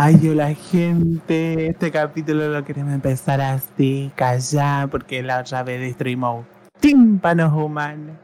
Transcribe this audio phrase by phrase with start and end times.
[0.00, 5.80] Ay, yo la gente, este capítulo lo queremos empezar así, callar, porque la otra vez
[5.80, 6.46] destruimos
[6.78, 8.16] tímpanos humanos.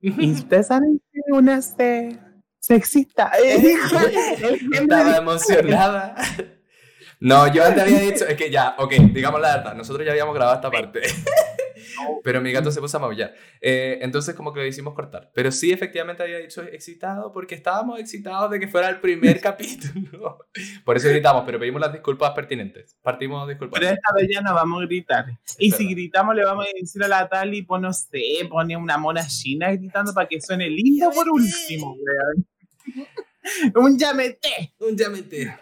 [0.00, 2.18] Y ustedes saben que una se
[2.58, 3.30] sexista.
[4.72, 6.16] Estaba emocionada.
[7.20, 10.34] No, yo antes había dicho, es que ya, ok, digamos la verdad, nosotros ya habíamos
[10.34, 11.02] grabado esta parte.
[12.22, 13.34] Pero mi gato se puso a maullar.
[13.60, 15.30] Eh, entonces, como que lo hicimos cortar.
[15.34, 20.38] Pero sí, efectivamente había dicho excitado porque estábamos excitados de que fuera el primer capítulo.
[20.84, 22.96] Por eso gritamos, pero pedimos las disculpas pertinentes.
[23.02, 23.80] Partimos disculpas.
[23.80, 25.26] Pero esta vez ya no vamos a gritar.
[25.58, 28.98] y si gritamos, le vamos a decir a la Tali, pues no sé, pone una
[28.98, 31.96] mona china gritando para que suene lindo por último,
[33.74, 34.74] Un llamete.
[34.78, 35.56] Un llamete.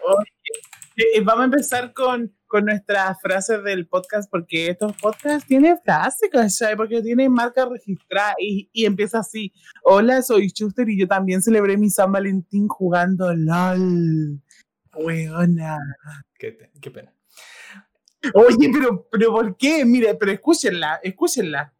[0.95, 6.29] Eh, vamos a empezar con con nuestras frases del podcast, porque estos podcasts tienen frases,
[6.31, 6.75] ¿cachai?
[6.75, 9.53] Porque tienen marca registrada y, y, empieza así.
[9.83, 14.41] Hola, soy Schuster y yo también celebré mi San Valentín jugando LOL.
[14.95, 15.77] Weona.
[16.39, 17.13] Qué, qué pena.
[18.33, 19.85] Oye, pero, pero ¿por qué?
[19.85, 21.71] Mire, pero escúchenla, escúchenla.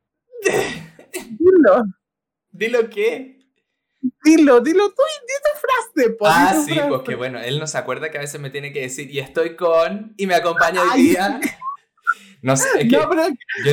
[1.39, 1.83] Dilo.
[2.51, 3.38] ¿Dilo qué?
[4.23, 6.17] Dilo, dilo tú y di tu frase.
[6.21, 9.09] ah, sí, porque bueno, él no se acuerda que a veces me tiene que decir,
[9.11, 11.39] y estoy con, y me acompaña hoy día.
[12.41, 13.09] No sé, es que yo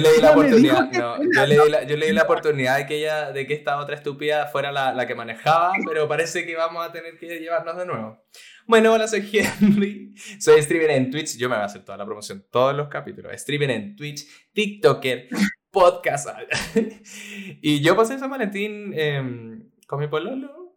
[0.01, 2.87] le di la oportunidad, no, yo, le di la, yo le di la oportunidad de
[2.87, 6.57] que ella, de que esta otra estúpida fuera la, la, que manejaba, pero parece que
[6.57, 8.25] vamos a tener que llevarnos de nuevo.
[8.67, 12.05] Bueno, hola, soy Henry, soy streamer en Twitch, yo me voy a hacer toda la
[12.05, 15.29] promoción, todos los capítulos, streamer en Twitch, TikToker,
[15.71, 16.29] podcast,
[17.63, 18.93] y yo pasé San Valentín...
[18.97, 19.56] Eh,
[19.87, 20.75] con mi pololo.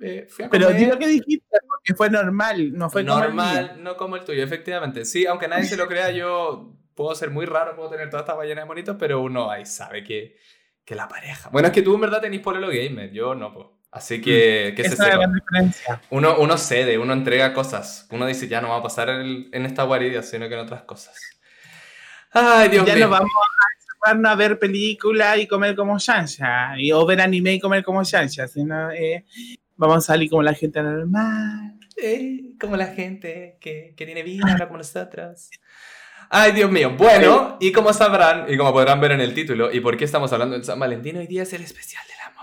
[0.00, 3.96] Eh, fui a Pero di lo que dijiste, porque fue normal, no fue normal, no
[3.96, 5.04] como el tuyo, efectivamente.
[5.04, 8.34] Sí, aunque nadie se lo crea, yo puedo ser muy raro, puedo tener toda esta
[8.34, 10.36] ballena de monitos, pero uno ahí sabe que,
[10.84, 11.50] que la pareja.
[11.50, 13.66] Bueno, es que tú en verdad tenés pololo gamer, yo no, pues.
[13.92, 15.30] Así que, mm, que se sepa.
[16.10, 18.06] Uno, uno cede, uno entrega cosas.
[18.12, 20.82] Uno dice, ya no va a pasar en, en esta guarida, sino que en otras
[20.82, 21.18] cosas.
[22.30, 22.94] Ay, Dios mío.
[22.94, 23.30] Ya no vamos
[24.02, 28.48] a ver películas y comer como Shansha, y, o ver anime y comer como Shansha,
[28.48, 29.24] sino eh,
[29.76, 31.78] vamos a salir como la gente normal.
[32.02, 35.50] Eh, como la gente que, que tiene vida, como nosotros.
[36.30, 36.94] Ay, Dios mío.
[36.96, 40.32] Bueno, y como sabrán, y como podrán ver en el título, y por qué estamos
[40.32, 42.40] hablando del San Valentín, hoy día es el especial del amor.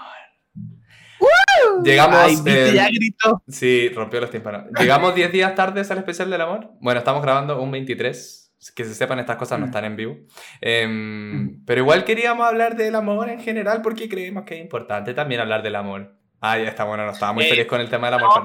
[1.84, 2.20] Llegamos.
[2.20, 2.38] Ay,
[2.74, 3.44] ya gritó.
[3.48, 4.66] Sí, rompió los tímpanos.
[4.78, 6.72] Llegamos 10 días tardes al especial del amor.
[6.82, 9.70] Bueno, estamos grabando un 23 que se sepan estas cosas no mm.
[9.70, 10.18] están en vivo.
[10.62, 11.66] Mm.
[11.66, 15.64] pero igual queríamos hablar del amor en general porque creemos que es importante también hablar
[15.64, 16.16] del amor.
[16.42, 18.44] Ah, ya está bueno, no estaba muy eh, feliz con el tema del amor.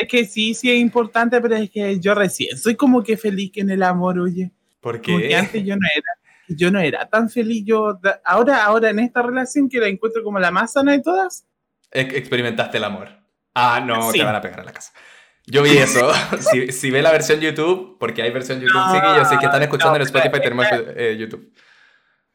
[0.00, 3.50] es, que, sí, sí es importante, pero es que yo recién soy como que feliz
[3.52, 4.50] que en el amor, oye.
[4.80, 5.12] ¿Por qué?
[5.12, 6.12] Porque antes yo no era,
[6.48, 7.64] yo no era tan feliz.
[7.64, 11.46] Yo ahora, ahora en esta relación que la encuentro como la más sana de todas.
[11.90, 13.08] Experimentaste el amor.
[13.54, 14.92] Ah, no, te van a pegar en la casa.
[15.50, 16.12] Yo vi eso.
[16.38, 19.46] si, si, ve la versión YouTube, porque hay versión YouTube, sí que yo sé que
[19.46, 21.52] están escuchando en Spotify, tenemos eh, YouTube.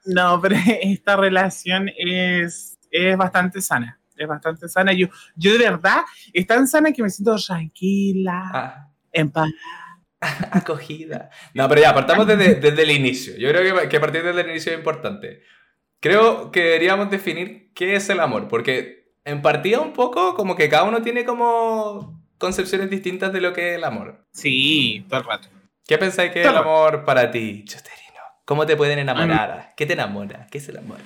[0.05, 3.99] No, pero esta relación es, es bastante sana.
[4.15, 4.93] Es bastante sana.
[4.93, 8.89] Yo, yo de verdad, es tan sana que me siento tranquila, ah.
[9.11, 9.49] en paz.
[10.51, 11.29] Acogida.
[11.53, 13.35] No, pero ya, partamos desde, desde el inicio.
[13.37, 15.41] Yo creo que, que partir desde el inicio es importante.
[15.99, 20.69] Creo que deberíamos definir qué es el amor, porque en partida un poco como que
[20.69, 24.25] cada uno tiene como concepciones distintas de lo que es el amor.
[24.31, 25.47] Sí, todo el rato.
[25.88, 28.22] ¿Qué pensáis que es el amor para ti, Chosterino?
[28.46, 29.73] ¿Cómo te pueden enamorar?
[29.78, 30.47] ¿Qué te enamora?
[30.51, 30.97] ¿Qué es el amor?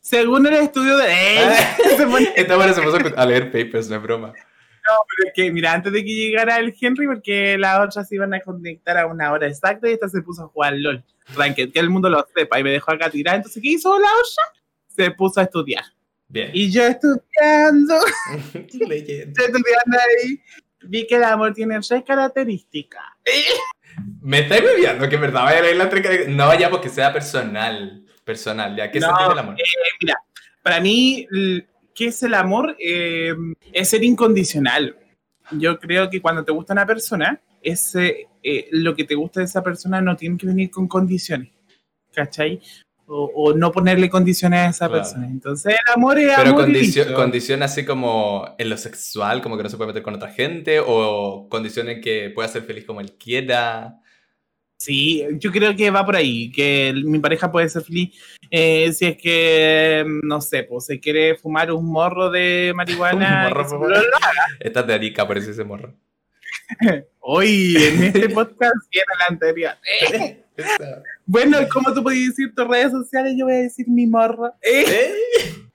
[0.00, 1.06] Según el estudio de...
[2.36, 4.28] Esta hora se puso a leer papers, no es broma.
[4.28, 8.14] No, pero es que, mira, antes de que llegara el Henry, porque las otras se
[8.14, 11.04] iban a conectar a una hora exacta y esta se puso a jugar LOL.
[11.36, 13.36] Ranked, que el mundo lo sepa y me dejó acá tirar.
[13.36, 14.62] Entonces, ¿qué hizo la otra?
[14.88, 15.84] Se puso a estudiar.
[16.32, 17.94] Y yo estudiando,
[18.88, 19.42] Leyendo.
[19.42, 20.40] estudiando ahí,
[20.82, 23.02] vi que el amor tiene tres características.
[24.22, 27.12] Me estáis viendo que en verdad vaya a leer la tres No, ya porque sea
[27.12, 28.04] personal.
[28.24, 28.90] Personal, ¿ya?
[28.90, 29.54] ¿Qué no, el amor?
[29.58, 29.64] Eh,
[30.00, 30.14] mira,
[30.62, 31.26] para mí,
[31.94, 32.76] ¿qué es el amor?
[32.78, 33.34] Eh,
[33.72, 34.96] es ser incondicional.
[35.52, 39.46] Yo creo que cuando te gusta una persona, ese, eh, lo que te gusta de
[39.46, 41.50] esa persona no tiene que venir con condiciones.
[42.12, 42.60] ¿Cachai?
[43.12, 45.26] O, no ponerle condiciones a esa persona.
[45.26, 49.68] Entonces el amor es Pero amor condición así como en lo sexual, como que no
[49.68, 53.96] se puede meter con otra gente, o condiciones que pueda ser feliz como él quiera.
[54.78, 58.14] Sí, yo creo que va por ahí, que mi pareja puede ser feliz
[58.50, 63.48] eh, si es que, no sé, pues se quiere fumar un morro de marihuana.
[63.72, 63.94] un morro,
[64.58, 65.94] Esta de Arica parece ese morro.
[67.20, 69.74] Hoy, en este podcast y en el anterior.
[71.30, 74.52] bueno, como tú puedes decir tus redes sociales, yo voy a decir mi morro.
[74.62, 75.12] ¿Eh?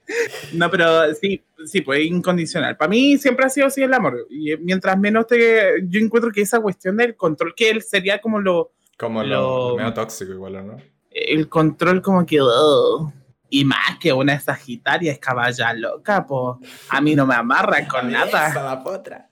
[0.54, 2.78] No, pero sí, sí, pues incondicional.
[2.78, 4.28] Para mí siempre ha sido así el amor.
[4.30, 5.84] Y mientras menos te.
[5.88, 8.74] Yo encuentro que esa cuestión del control, que él sería como lo.
[9.00, 10.78] Como lo, medio tóxico, igual, ¿no?
[11.10, 12.40] El control, como que.
[12.40, 13.12] Oh,
[13.50, 18.12] y más que una Sagitaria es caballa loca, pues a mí no me amarra con
[18.12, 18.54] nada.
[18.54, 19.28] la potra.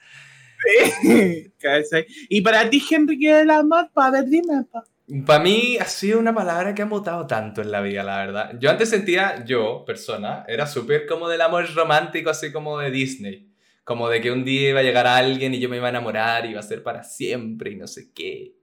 [2.30, 3.92] y para ti, Henry, ¿qué es el amor?
[3.94, 4.84] Para ver, dime, pa.
[5.26, 8.52] Para mí ha sido una palabra que ha mutado tanto en la vida, la verdad.
[8.58, 13.50] Yo antes sentía, yo, persona, era súper como del amor romántico, así como de Disney.
[13.84, 16.46] Como de que un día iba a llegar alguien y yo me iba a enamorar
[16.46, 18.54] y iba a ser para siempre y no sé qué.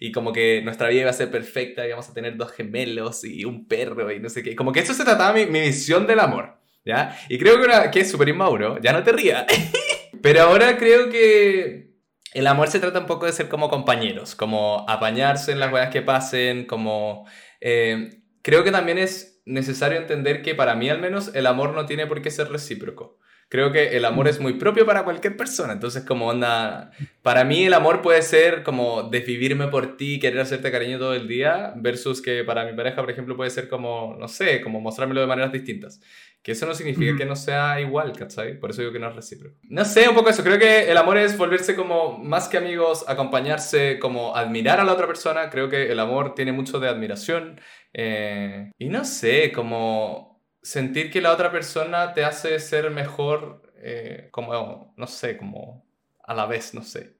[0.00, 3.44] Y, como que nuestra vida iba a ser perfecta, íbamos a tener dos gemelos y
[3.44, 4.56] un perro y no sé qué.
[4.56, 7.16] Como que eso se trataba mi, mi visión del amor, ¿ya?
[7.28, 9.46] Y creo que, que es súper inmauro, ya no te rías.
[10.20, 11.89] Pero ahora creo que
[12.32, 15.90] el amor se trata un poco de ser como compañeros, como apañarse en las cosas
[15.90, 17.26] que pasen, como...
[17.60, 21.86] Eh, creo que también es necesario entender que para mí al menos el amor no
[21.86, 23.18] tiene por qué ser recíproco.
[23.50, 27.64] Creo que el amor es muy propio para cualquier persona, entonces como onda, para mí
[27.64, 32.22] el amor puede ser como desvivirme por ti, querer hacerte cariño todo el día, versus
[32.22, 35.50] que para mi pareja, por ejemplo, puede ser como, no sé, como mostrármelo de maneras
[35.50, 36.00] distintas.
[36.42, 38.58] Que eso no significa que no sea igual, ¿cachai?
[38.58, 39.56] Por eso digo que no es recíproco.
[39.64, 40.42] No sé, un poco eso.
[40.42, 44.92] Creo que el amor es volverse como más que amigos, acompañarse, como admirar a la
[44.92, 45.50] otra persona.
[45.50, 47.60] Creo que el amor tiene mucho de admiración.
[47.92, 54.28] Eh, y no sé, como sentir que la otra persona te hace ser mejor, eh,
[54.30, 55.84] como, no sé, como
[56.24, 57.19] a la vez, no sé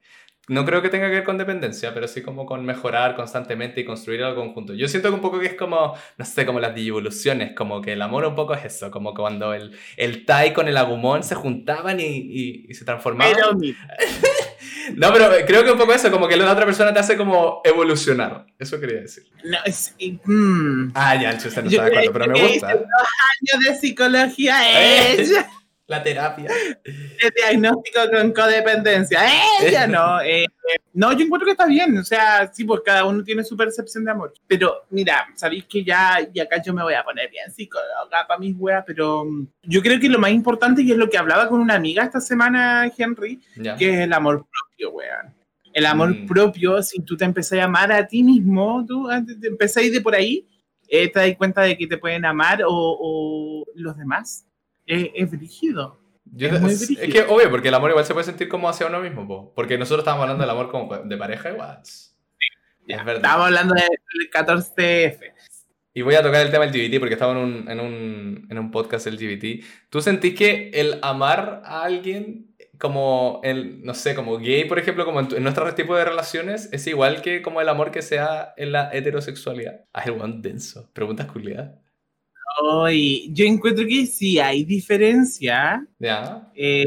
[0.51, 3.85] no creo que tenga que ver con dependencia, pero sí como con mejorar constantemente y
[3.85, 4.75] construir algo conjunto.
[4.75, 7.93] Yo siento que un poco que es como, no sé, como las evoluciones, como que
[7.93, 11.37] el amor un poco es eso, como cuando el, el Tai con el Agumon se
[11.37, 13.37] juntaban y, y, se transformaban.
[14.97, 17.61] no, pero creo que un poco eso, como que la otra persona te hace como
[17.63, 18.47] evolucionar.
[18.59, 19.23] Eso quería decir.
[19.45, 19.95] No, es,
[20.25, 20.91] mm.
[20.95, 22.75] Ah, ya, el chiste no está de acuerdo, pero me gusta.
[22.75, 25.49] Dos años de psicología ella.
[25.91, 26.49] La terapia.
[26.85, 29.21] El diagnóstico con codependencia.
[29.61, 30.21] Ella no.
[30.31, 30.47] Eh,
[30.93, 31.99] no, yo encuentro que está bien.
[31.99, 34.33] O sea, sí, pues cada uno tiene su percepción de amor.
[34.47, 38.39] Pero mira, sabéis que ya, y acá yo me voy a poner bien psicóloga para
[38.39, 41.49] mis weas, pero mm, yo creo que lo más importante, y es lo que hablaba
[41.49, 43.41] con una amiga esta semana, Henry,
[43.77, 45.35] que es el amor propio, weón.
[45.73, 46.27] El amor mm.
[46.27, 50.15] propio, si tú te empezás a amar a ti mismo, tú te ir de por
[50.15, 50.47] ahí,
[50.87, 54.47] eh, te das cuenta de que te pueden amar o, o los demás
[54.91, 56.01] es, brígido.
[56.37, 59.79] es, que obvio, porque el amor igual se puede sentir como hacia uno mismo, porque
[59.79, 61.81] nosotros estamos hablando del amor como de pareja igual.
[61.85, 62.09] Sí,
[62.89, 63.17] es verdad.
[63.17, 65.33] Estamos hablando del 14F.
[65.93, 68.71] Y voy a tocar el tema LGBT porque estaba en un, en un, en un
[68.71, 69.65] podcast LGBT.
[69.91, 75.05] ¿Tú sentís que el amar a alguien como el, no sé, como gay, por ejemplo,
[75.05, 78.73] como en, nuestro tipo de relaciones, es igual que como el amor que sea en
[78.73, 79.85] la heterosexualidad?
[79.93, 80.89] Ah, el one denso.
[80.95, 81.73] Preguntas culiadas
[83.33, 85.87] yo encuentro que sí hay diferencia.
[86.55, 86.85] Eh,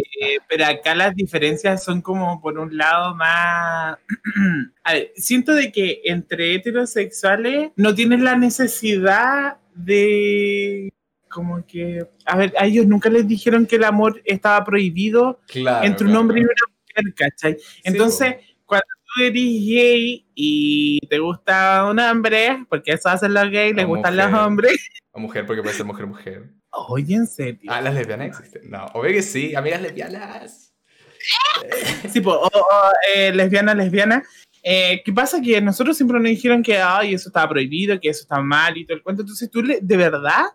[0.48, 3.98] pero acá las diferencias son como por un lado más.
[4.84, 10.92] a ver, siento de que entre heterosexuales no tienen la necesidad de.
[11.30, 12.08] Como que.
[12.26, 15.40] A ver, a ellos nunca les dijeron que el amor estaba prohibido
[15.82, 17.58] entre un hombre y una mujer, ¿cachai?
[17.84, 18.86] Entonces, cuando
[19.20, 24.34] eres gay y te gusta un hombre, porque eso hacen los gays, les gustan los
[24.34, 24.90] hombres.
[25.12, 26.50] O mujer porque puede ser mujer, mujer.
[26.72, 27.72] Oye, en serio.
[27.72, 28.70] Ah, las lesbianas existen.
[28.70, 30.74] No, obvio que sí, amigas lesbianas.
[32.10, 32.50] sí, pues, o,
[33.16, 34.24] eh, lesbiana, lesbiana.
[34.64, 35.42] Eh, ¿Qué pasa?
[35.42, 38.86] Que nosotros siempre nos dijeron que ay, eso estaba prohibido, que eso está mal y
[38.86, 39.22] todo el cuento.
[39.22, 40.46] Entonces tú, de verdad,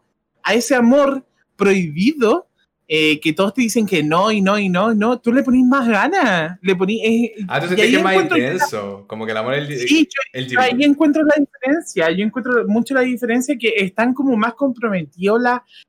[0.42, 1.24] a ese amor
[1.56, 2.48] prohibido
[2.90, 5.66] eh, que todos te dicen que no y no y no, no, tú le ponís
[5.66, 6.58] más ganas.
[6.62, 9.78] Le ponís, eh, ah, tú que es más intenso, como que el amor es el,
[9.86, 14.54] sí, yo, ahí encuentro la diferencia, yo encuentro mucho la diferencia que están como más
[14.54, 15.38] comprometidos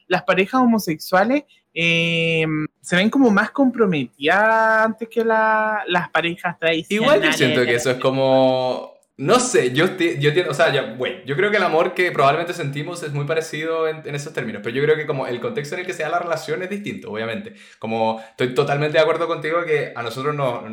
[0.07, 2.45] las parejas homosexuales, eh,
[2.81, 6.89] se ven como más comprometidas antes que las parejas tradicionales.
[6.89, 11.17] Igual yo siento que eso es como no sé, yo, yo o sea, ya, bueno,
[11.25, 14.61] yo creo que el amor que probablemente sentimos es muy parecido en, en, esos términos,
[14.63, 16.69] pero yo creo que como el contexto en el que se da la relación es
[16.69, 17.53] distinto, obviamente.
[17.79, 20.63] Como estoy totalmente de acuerdo contigo que a nosotros nos,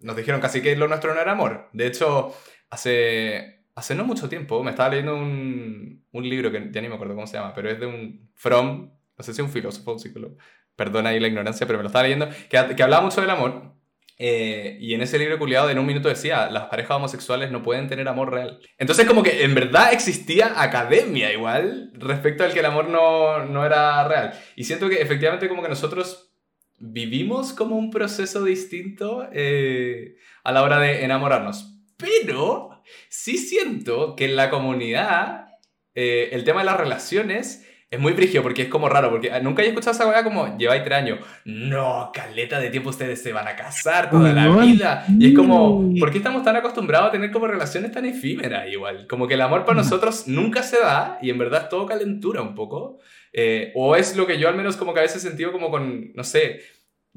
[0.00, 1.68] nos dijeron casi que lo nuestro no era amor.
[1.72, 2.32] De hecho,
[2.70, 6.94] hace, hace no mucho tiempo me estaba leyendo un, un libro que ya ni me
[6.94, 9.94] acuerdo cómo se llama, pero es de un From, no sé si un filósofo o
[9.94, 10.38] un
[10.76, 13.75] perdona ahí la ignorancia, pero me lo estaba leyendo, que, que hablaba mucho del amor
[14.18, 17.88] eh, y en ese libro culiado, en un minuto decía, las parejas homosexuales no pueden
[17.88, 18.60] tener amor real.
[18.78, 23.66] Entonces como que en verdad existía academia igual respecto al que el amor no, no
[23.66, 24.32] era real.
[24.56, 26.32] Y siento que efectivamente como que nosotros
[26.78, 31.74] vivimos como un proceso distinto eh, a la hora de enamorarnos.
[31.96, 35.46] Pero sí siento que en la comunidad
[35.94, 39.62] eh, el tema de las relaciones es muy brigio porque es como raro, porque nunca
[39.62, 41.20] he escuchado esa weá como lleváis tres años.
[41.44, 45.04] No, caleta de tiempo ustedes se van a casar toda la vida.
[45.18, 49.06] Y es como, ¿por qué estamos tan acostumbrados a tener como relaciones tan efímeras igual?
[49.08, 52.42] Como que el amor para nosotros nunca se da y en verdad es todo calentura
[52.42, 52.98] un poco.
[53.32, 55.70] Eh, o es lo que yo al menos como que a veces he sentido como
[55.70, 56.62] con, no sé,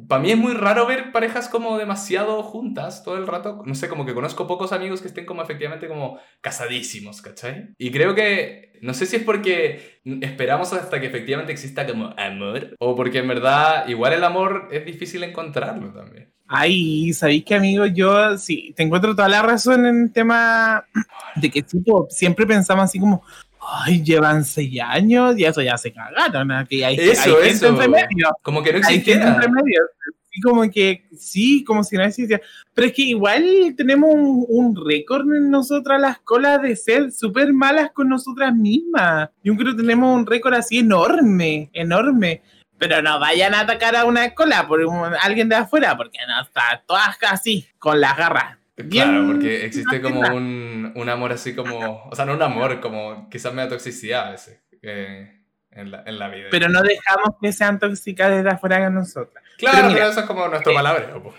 [0.08, 3.64] para mí es muy raro ver parejas como demasiado juntas todo el rato.
[3.66, 7.74] No sé, como que conozco pocos amigos que estén como efectivamente como casadísimos, ¿cachai?
[7.78, 12.76] Y creo que, no sé si es porque esperamos hasta que efectivamente exista como amor
[12.80, 16.34] o porque en verdad igual el amor es difícil encontrarlo también.
[16.52, 17.86] Ay, ¿sabéis que amigo?
[17.86, 20.84] Yo sí, te encuentro toda la razón en el tema
[21.36, 21.64] de que
[22.10, 23.22] siempre pensamos así como,
[23.62, 26.66] ay, llevan seis años y eso ya se cagaron.
[26.68, 27.68] Que hay, eso, hay eso.
[27.68, 28.30] Entre medio.
[28.42, 29.28] Como que no existiera.
[29.30, 29.82] Entre medio.
[30.32, 32.42] Sí, como que sí, como si no existiera.
[32.74, 37.92] Pero es que igual tenemos un, récord en nosotras las colas de ser súper malas
[37.92, 39.30] con nosotras mismas.
[39.44, 42.42] Yo creo que tenemos un récord así enorme, enorme.
[42.78, 44.80] Pero no vayan a atacar a una cola por
[45.22, 50.22] alguien de afuera, porque no está todas así, con las garras claro, porque existe como
[50.22, 54.32] un, un, amor así como, o sea, no un amor, como quizás media toxicidad a
[54.32, 56.48] veces eh, en, la, en, la, vida.
[56.52, 59.44] Pero no dejamos que sean tóxicas desde afuera de nosotras.
[59.58, 61.34] Claro, pero, eso es como nuestro eh.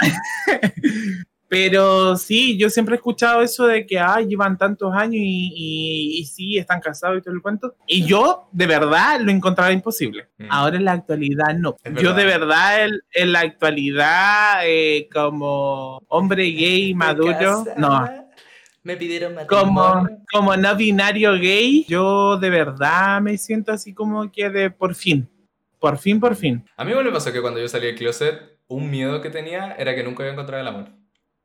[1.50, 6.24] Pero sí, yo siempre he escuchado eso de que, ay, llevan tantos años y, y,
[6.24, 7.74] sí, están casados y todo el cuento.
[7.88, 10.28] Y yo, de verdad, lo encontraba imposible.
[10.38, 10.46] Mm.
[10.48, 11.76] Ahora en la actualidad no.
[12.00, 18.08] Yo de verdad, en, la actualidad, eh, como hombre gay maduro, no.
[18.84, 24.50] Me pidieron Como, como no binario gay, yo de verdad me siento así como que
[24.50, 25.28] de por fin.
[25.80, 26.64] Por fin, por fin.
[26.76, 29.96] A mí me pasó que cuando yo salí del closet, un miedo que tenía era
[29.96, 30.99] que nunca iba a encontrar el amor.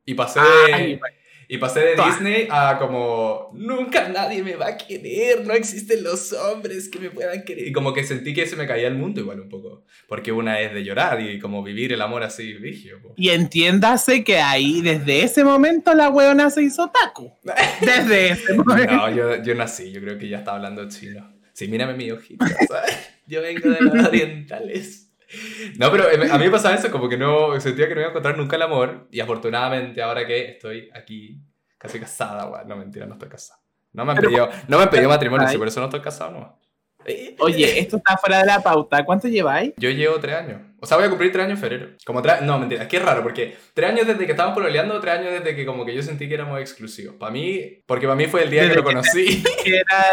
[0.06, 1.00] Y pasé de,
[1.48, 6.32] y pasé de Disney a como, nunca nadie me va a querer, no existen los
[6.32, 7.68] hombres que me puedan querer.
[7.68, 9.84] Y como que sentí que se me caía el mundo igual un poco.
[10.08, 12.98] Porque una es de llorar y como vivir el amor así vigio.
[13.16, 17.36] Y entiéndase que ahí, desde ese momento, la weona se hizo taco.
[17.80, 18.92] Desde ese momento.
[18.92, 21.32] No, yo, yo nací, yo creo que ya estaba hablando chino.
[21.52, 22.44] Sí, mírame mi ojito,
[23.26, 25.05] Yo vengo de los orientales.
[25.78, 28.08] No, pero eh, a mí me pasaba eso, como que no sentía que no iba
[28.08, 29.08] a encontrar nunca el amor.
[29.10, 31.40] Y afortunadamente, ahora que estoy aquí,
[31.78, 33.60] casi casada, no mentira, no estoy casada.
[33.92, 36.60] No me han pedido, no me han pedido matrimonio, por eso no estoy casado, no.
[37.38, 39.04] Oye, esto está fuera de la pauta.
[39.04, 39.72] ¿Cuánto lleváis?
[39.76, 40.60] Yo llevo tres años.
[40.78, 41.88] O sea, voy a cumplir tres años en febrero.
[42.04, 42.42] Como tres...
[42.42, 42.82] No, mentira.
[42.82, 45.64] Es que es raro porque tres años desde que estábamos pololeando, tres años desde que
[45.64, 47.16] como que yo sentí que éramos exclusivos.
[47.16, 49.42] Para mí, porque para mí fue el día que lo conocí.
[49.64, 50.04] Era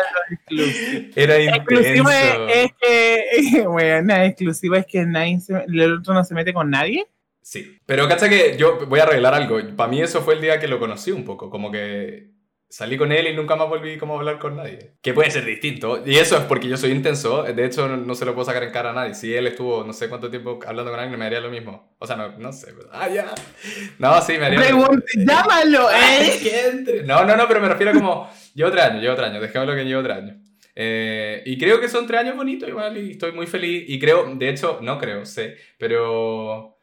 [0.50, 1.12] lo exclusivo.
[1.16, 3.64] Era exclusivo es, que...
[3.68, 7.06] Bueno, exclusivo es que nadie el otro no se mete con nadie.
[7.42, 9.60] Sí, pero cacha que yo voy a arreglar algo.
[9.76, 12.33] Para mí eso fue el día que lo conocí un poco, como que
[12.74, 14.94] salí con él y nunca más volví como a hablar con nadie.
[15.04, 16.02] Que puede ser distinto.
[16.04, 17.44] Y eso es porque yo soy intenso.
[17.44, 19.14] De hecho, no, se lo puedo sacar en cara a nadie.
[19.14, 21.96] Si él estuvo no sé cuánto tiempo hablando con alguien, me haría lo mismo.
[22.00, 22.74] O sea, no, no sé.
[22.92, 23.32] Ah, ya.
[24.00, 24.90] No, sí, me haría lo mismo.
[25.16, 27.04] Llámalo, ¿eh?
[27.06, 28.28] No, no, no, pero me refiero a como...
[28.56, 29.42] Llevo tres años, llevo tres años.
[29.44, 30.38] Dejémoslo que llevo tres años.
[30.76, 33.86] Eh, y creo que son tres años bonitos igual y estoy muy feliz.
[33.88, 36.76] Y creo, de hecho, no creo, sé, pero...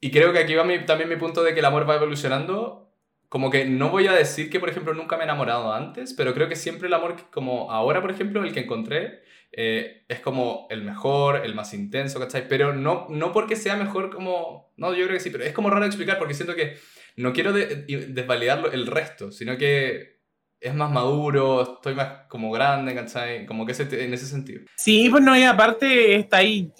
[0.00, 2.89] Y creo que aquí va mi, también mi punto de que el amor va evolucionando
[3.30, 6.34] como que no voy a decir que, por ejemplo, nunca me he enamorado antes, pero
[6.34, 9.22] creo que siempre el amor, como ahora, por ejemplo, el que encontré,
[9.52, 12.48] eh, es como el mejor, el más intenso, ¿cachai?
[12.48, 14.72] Pero no, no porque sea mejor como...
[14.76, 16.76] No, yo creo que sí, pero es como raro explicar porque siento que
[17.14, 20.18] no quiero desvalidar el resto, sino que
[20.58, 23.46] es más maduro, estoy más como grande, ¿cachai?
[23.46, 24.62] Como que ese, en ese sentido.
[24.76, 26.70] Sí, pues no, y aparte está ahí,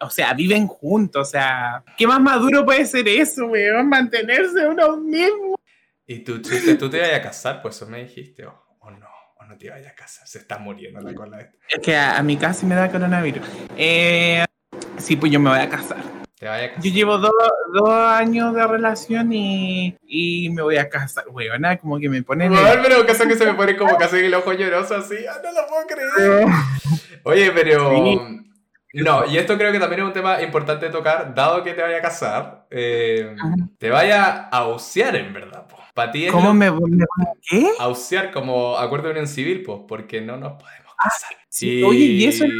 [0.00, 3.88] o sea, viven juntos, o sea, ¿qué más maduro puede ser eso, weón?
[3.88, 5.56] Mantenerse uno mismo.
[6.12, 7.62] ¿Y tú, tú, te ibas a casar?
[7.62, 11.00] Pues eso me dijiste, o, no, o no te ibas a casar, se está muriendo
[11.00, 11.50] la cola.
[11.68, 13.42] Es que a, mí casi me da coronavirus.
[13.78, 14.44] Eh,
[14.98, 16.02] sí, pues yo me voy a casar.
[16.38, 16.84] Te vaya a casar.
[16.84, 17.32] Yo llevo dos,
[17.72, 21.24] dos años de relación y, y, me voy a casar,
[21.58, 22.50] nada como que me pone...
[22.50, 25.50] No, pero caso que se me pone como casi el ojo lloroso así, ah, no
[25.50, 26.46] lo puedo creer.
[27.24, 27.90] Oye, pero...
[28.94, 31.80] No, y esto creo que también es un tema importante de tocar, dado que te
[31.80, 33.34] vaya a casar, eh,
[33.78, 35.66] te vaya a ausear en verdad.
[35.94, 37.04] Para ti es ¿Cómo me, me,
[37.48, 37.70] qué?
[37.78, 41.36] Ausear como acuerdo de unión civil, pues, porque no nos podemos ah, casar.
[41.48, 41.82] sí.
[41.82, 42.54] Oye, y eso no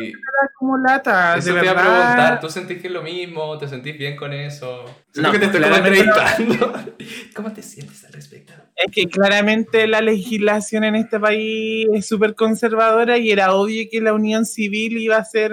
[0.58, 1.36] como lata.
[1.36, 3.58] Eso te iba a preguntar, ¿tú sentís que es lo mismo?
[3.58, 4.84] ¿Te sentís bien con eso?
[5.12, 6.72] Siento que te estoy entrevistando.
[7.34, 8.52] ¿Cómo te sientes al respecto?
[8.76, 14.00] Es que claramente la legislación en este país es súper conservadora y era obvio que
[14.00, 15.52] la unión civil iba a ser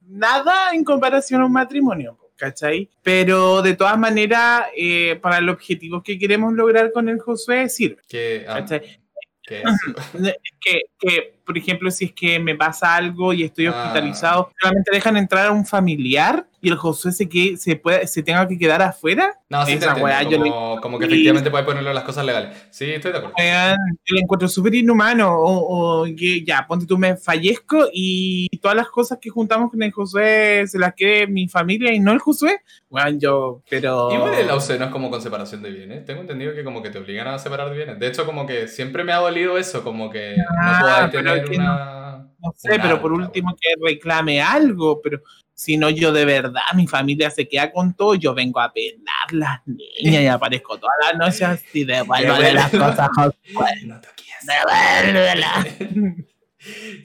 [0.00, 2.18] nada en comparación a un matrimonio.
[2.36, 2.88] ¿Cachai?
[3.02, 8.02] Pero de todas maneras, eh, para el objetivo que queremos lograr con el Josué sirve.
[8.08, 8.64] Que, ah,
[9.42, 9.62] que,
[10.98, 13.70] que, por ejemplo, si es que me pasa algo y estoy ah.
[13.70, 18.22] hospitalizado, solamente dejan entrar a un familiar y el Josué se, que, se, puede, se
[18.22, 19.38] tenga que quedar afuera.
[19.50, 22.56] No, sí, Esa como, como, que efectivamente puede ponerlo las cosas legales.
[22.70, 23.36] Sí, estoy de acuerdo.
[23.36, 25.30] yo lo encuentro súper inhumano.
[25.30, 29.92] O, que ya, ponte tú, me fallezco y todas las cosas que juntamos con el
[29.92, 32.62] Josué se las quede mi familia y no el Josué.
[32.88, 34.10] Bueno, yo, pero.
[34.10, 36.06] Igual el AUC no es como con separación de bienes.
[36.06, 37.98] Tengo entendido que como que te obligan a separar de bienes.
[37.98, 41.10] De hecho, como que siempre me ha dolido eso, como que no ah,
[41.42, 42.28] tener una.
[42.38, 45.20] No, sé, pero por último que reclame algo, pero
[45.54, 49.32] si no, yo de verdad, mi familia se queda con todo, yo vengo a pelar
[49.32, 52.04] las niñas y aparezco todas las noches así, de
[52.54, 53.08] las cosas.
[53.84, 54.00] no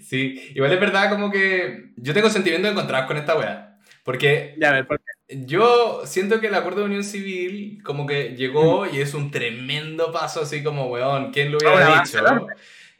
[0.01, 3.77] Sí, igual es verdad como que yo tengo sentimientos encontrados con esta wea.
[4.05, 8.87] Porque ya, ver, ¿por yo siento que el acuerdo de unión civil como que llegó
[8.87, 12.47] y es un tremendo paso así como, weón, ¿quién lo hubiera dicho?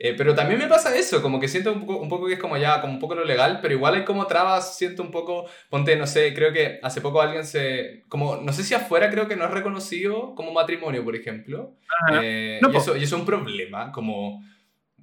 [0.01, 2.39] Eh, pero también me pasa eso, como que siento un poco, un poco que es
[2.39, 5.46] como ya, como un poco lo legal, pero igual hay como trabas, siento un poco,
[5.70, 9.27] ponte, no sé, creo que hace poco alguien se, como, no sé si afuera creo
[9.27, 11.75] que no es reconocido como matrimonio, por ejemplo.
[12.13, 14.41] Eh, y, eso, y eso es un problema, como,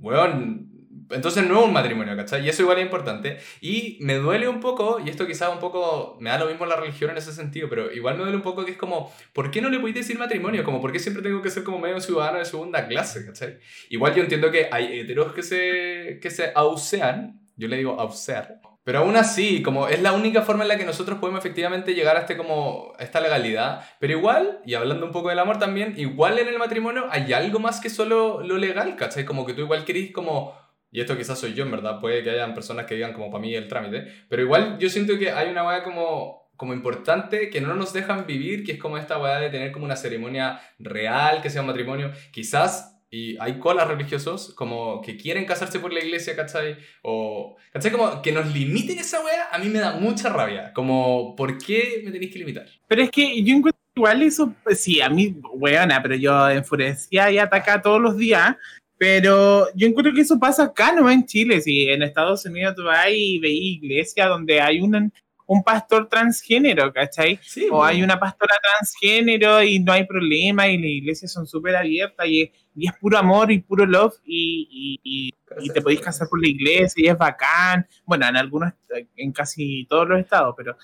[0.01, 0.76] weón,
[1.11, 2.45] entonces no es un matrimonio, ¿cachai?
[2.45, 3.39] Y eso igual es importante.
[3.61, 6.77] Y me duele un poco, y esto quizás un poco, me da lo mismo la
[6.77, 9.61] religión en ese sentido, pero igual me duele un poco que es como, ¿por qué
[9.61, 10.65] no le podéis decir matrimonio?
[10.65, 13.59] Como, ¿por qué siempre tengo que ser como medio ciudadano de segunda clase, ¿cachai?
[13.91, 18.61] Igual yo entiendo que hay heteros que se, que se ausean, yo le digo ausear,
[18.87, 22.17] pero aún así, como es la única forma en la que nosotros podemos efectivamente llegar
[22.17, 23.85] a, este como, esta legalidad.
[23.99, 27.59] Pero igual, y hablando un poco del amor también, igual en el matrimonio hay algo
[27.59, 29.25] más que solo lo legal, ¿cachai?
[29.25, 30.55] Como que tú igual querís como
[30.91, 33.43] y esto quizás soy yo, en verdad, puede que hayan personas que digan como para
[33.43, 37.61] mí el trámite, pero igual yo siento que hay una weá como, como importante que
[37.61, 41.43] no nos dejan vivir, que es como esta weá de tener como una ceremonia real,
[41.43, 46.01] que sea un matrimonio, quizás y hay colas religiosos como que quieren casarse por la
[46.01, 46.77] iglesia, ¿cachai?
[47.03, 47.93] O, ¿cachai?
[47.93, 50.73] Como que nos limiten esa weá, a mí me da mucha rabia.
[50.75, 52.67] Como, ¿por qué me tenéis que limitar?
[52.89, 57.39] Pero es que yo encuentro igual eso, sí, a mí, weona, pero yo enfurecía y
[57.39, 58.57] atacaba todos los días
[58.99, 61.61] pero yo encuentro que eso pasa acá, no en Chile.
[61.61, 65.13] Si en Estados Unidos tú vas y veis iglesia donde hay un,
[65.47, 67.39] un pastor transgénero, ¿cachai?
[67.71, 72.27] o hay una pastora transgénero y no hay problema y las iglesias son súper abiertas
[72.27, 75.31] y, y, es puro amor y puro love y, y,
[75.61, 77.87] y te podéis casar por la iglesia y es bacán.
[78.05, 78.73] Bueno, en algunos,
[79.17, 80.77] en casi todos los estados, pero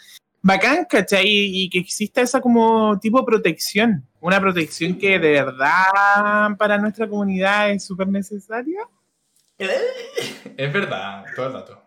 [0.43, 1.25] bacán, ¿cachai?
[1.27, 7.09] Y, que exista esa como tipo de protección, una protección que de verdad para nuestra
[7.09, 8.81] comunidad es súper necesaria.
[9.59, 11.83] Es verdad, todo el rato.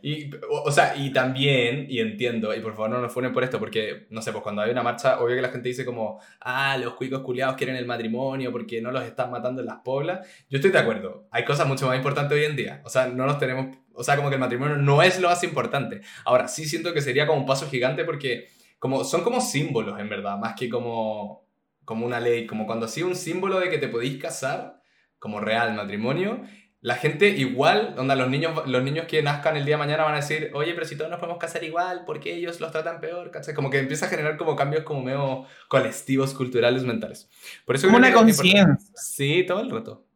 [0.00, 3.58] Y, o, sea, y también, y entiendo, y por favor no nos funen por esto,
[3.58, 6.76] porque, no sé, pues cuando hay una marcha, obvio que la gente dice como, ah,
[6.78, 10.26] los cuicos culiados quieren el matrimonio porque no los están matando en las poblas.
[10.48, 12.80] Yo estoy de acuerdo, hay cosas mucho más importantes hoy en día.
[12.84, 15.42] O sea, no nos tenemos o sea, como que el matrimonio no es lo más
[15.42, 16.00] importante.
[16.24, 20.08] Ahora, sí siento que sería como un paso gigante porque como, son como símbolos, en
[20.08, 21.44] verdad, más que como,
[21.84, 22.46] como una ley.
[22.46, 24.80] Como cuando ha sido un símbolo de que te podéis casar,
[25.18, 26.42] como real matrimonio,
[26.80, 30.14] la gente igual, donde los niños, los niños que nazcan el día de mañana van
[30.14, 33.00] a decir, oye, pero si todos nos podemos casar igual, ¿por qué ellos los tratan
[33.00, 33.32] peor?
[33.32, 33.52] ¿Cachai?
[33.52, 37.28] Como que empieza a generar como cambios como medio colectivos, culturales, mentales.
[37.66, 38.78] Por eso como una conciencia.
[38.94, 40.06] Sí, todo el rato.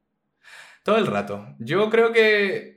[0.85, 1.49] Todo el rato.
[1.59, 2.72] Yo creo que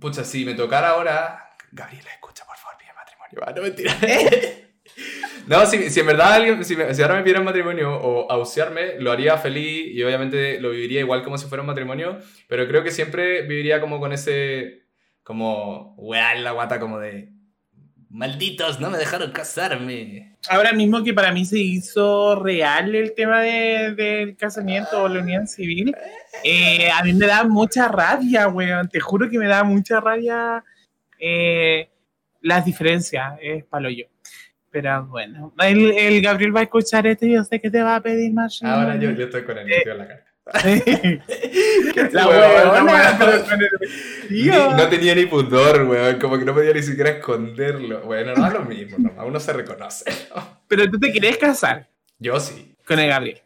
[0.00, 1.50] Pucha, si me tocara ahora.
[1.72, 3.42] Gabriela, escucha, por favor, pide matrimonio.
[3.46, 3.94] Ah, no mentira.
[5.46, 9.12] no, si, si, en verdad alguien, si, si, ahora me pidieran matrimonio o ausearme, lo
[9.12, 12.90] haría feliz y obviamente lo viviría igual como si fuera un matrimonio, pero creo que
[12.90, 14.86] siempre viviría como con ese,
[15.22, 17.32] como, weá en la guata, como de,
[18.10, 20.36] malditos, no me dejaron casarme.
[20.48, 25.20] Ahora mismo que para mí se hizo real el tema de, del casamiento o la
[25.20, 25.94] unión civil,
[26.42, 28.88] eh, a mí me da mucha rabia, weón.
[28.88, 30.64] Te juro que me da mucha rabia
[31.18, 31.90] eh,
[32.40, 33.38] las diferencias.
[33.42, 34.04] Es palo yo.
[34.70, 37.96] Pero bueno, el, el, Gabriel va a escuchar esto y yo sé que te va
[37.96, 38.62] a pedir más.
[38.62, 40.27] Ahora yo, yo estoy con el eh, en la cara.
[44.76, 46.18] No tenía ni pudor, weón.
[46.18, 48.02] Como que no podía ni siquiera esconderlo.
[48.02, 50.04] Bueno, no es lo mismo, no, uno se reconoce.
[50.66, 51.88] Pero tú te querés casar.
[52.18, 52.74] Yo sí.
[52.86, 53.40] Con el Gabriel.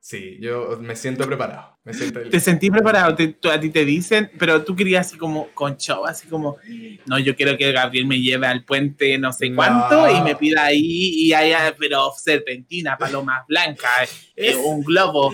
[0.00, 1.69] Sí, yo me siento preparado.
[1.82, 5.78] Me siento te sentí preparado, a ti te dicen, pero tú querías así como con
[5.78, 6.58] show, así como,
[7.06, 10.64] no, yo quiero que Gabriel me lleve al puente no sé cuánto y me pida
[10.64, 15.32] ahí y haya, pero serpentina, palomas blancas, eh, un globo,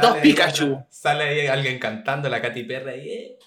[0.00, 0.82] dos Pikachu.
[0.88, 3.10] sale ahí alguien cantando la Katy Perry.
[3.10, 3.38] Eh.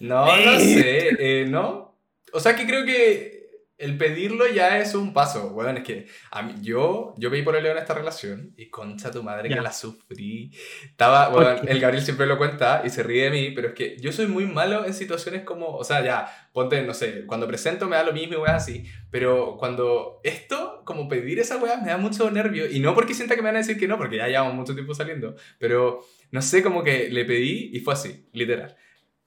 [0.00, 1.98] No, no sé, eh, ¿no?
[2.32, 3.41] O sea que creo que
[3.82, 5.50] el pedirlo ya es un paso.
[5.50, 9.10] Bueno, es que a mí, yo, yo veí por el león esta relación y concha
[9.10, 10.52] tu madre que la sufrí.
[10.84, 13.96] Estaba, bueno, el Gabriel siempre lo cuenta y se ríe de mí, pero es que
[13.98, 17.88] yo soy muy malo en situaciones como, o sea, ya, ponte, no sé, cuando presento
[17.88, 21.88] me da lo mismo y weas así, pero cuando esto, como pedir esa wea, me
[21.88, 24.18] da mucho nervio y no porque sienta que me van a decir que no, porque
[24.18, 28.28] ya llevamos mucho tiempo saliendo, pero no sé, como que le pedí y fue así,
[28.32, 28.76] literal.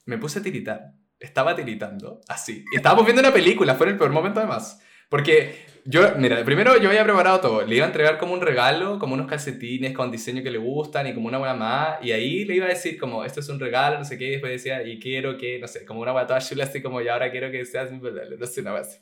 [0.05, 2.65] Me puse a tiritar estaba tiritando, así.
[2.73, 4.81] Estábamos viendo una película, fue el peor momento además.
[5.09, 7.61] Porque yo, mira, primero yo había preparado todo.
[7.61, 11.07] Le iba a entregar como un regalo, como unos calcetines con diseño que le gustan
[11.07, 12.03] y como una buena más.
[12.03, 14.25] Y ahí le iba a decir como, esto es un regalo, no sé qué.
[14.25, 17.07] Y después decía, y quiero que, no sé, como una toda chula, así como, y
[17.07, 19.01] ahora quiero que seas mi no sé, una base.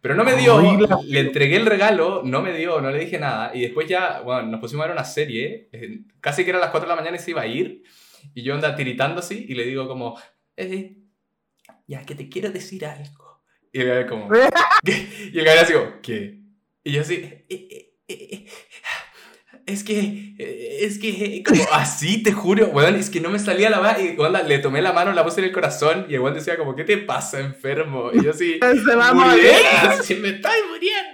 [0.00, 0.60] Pero no me dio,
[1.06, 3.52] le entregué el regalo, no me dio, no le dije nada.
[3.54, 6.70] Y después ya, bueno, nos pusimos a ver una serie, eh, casi que era las
[6.70, 7.82] 4 de la mañana y se iba a ir.
[8.34, 10.18] Y yo andaba tiritando así y le digo como,
[10.56, 11.03] eh,
[11.86, 13.42] ya que te quiero decir algo.
[13.72, 14.28] Y el gallo como,
[14.84, 16.40] y el gallo así como, ¿qué?
[16.84, 18.46] Y yo así, eh, eh, eh,
[19.66, 23.80] es que, es que, como así, te juro, weón, es que no me salía la
[23.80, 26.34] mano, y cuando le tomé la mano, la puse en el corazón, y el weón
[26.34, 28.10] decía como, ¿qué te pasa, enfermo?
[28.12, 29.50] Y yo así, se va a morir,
[30.02, 31.13] si me estoy muriendo.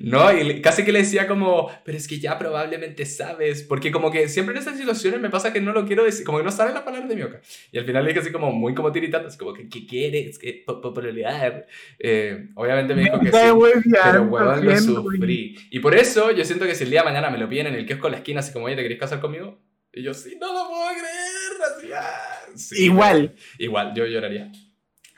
[0.00, 4.10] No, y casi que le decía como, pero es que ya probablemente sabes, porque como
[4.10, 6.50] que siempre en estas situaciones me pasa que no lo quiero decir, como que no
[6.50, 7.40] sabe la palabra de mi boca.
[7.72, 10.38] Y al final le dije así como muy como tiritando, así como que, ¿qué quieres?
[10.38, 11.66] ¿Qué popularidad?
[11.98, 15.56] Eh, obviamente me dijo que sí, pero huevón lo sufrí.
[15.70, 17.74] Y por eso yo siento que si el día de mañana me lo piden en
[17.74, 19.58] el kiosco en la esquina, así como, oye, ¿te querés casar conmigo?
[19.92, 21.76] Y yo, sí, no lo puedo creer.
[21.76, 23.34] Así, ah, igual.
[23.58, 24.50] Igual, yo lloraría.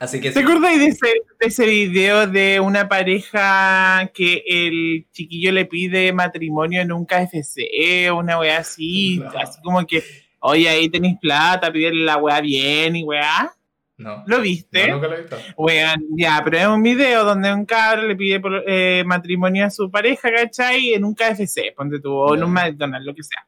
[0.01, 1.07] Así que ¿Te acuerdas de ese,
[1.39, 8.11] de ese video de una pareja que el chiquillo le pide matrimonio en un KFC,
[8.11, 10.03] una weá así, así como que,
[10.39, 13.53] oye, ahí tenéis plata, pídele la weá bien y weá?
[13.97, 14.23] No.
[14.25, 14.87] ¿Lo viste?
[14.87, 15.37] No, nunca lo he visto.
[15.55, 19.91] Weón, ya, pero es un video donde un cabrón le pide eh, matrimonio a su
[19.91, 20.95] pareja, ¿cachai?
[20.95, 23.45] En un KFC, ponte tú, o en un McDonald's, lo que sea.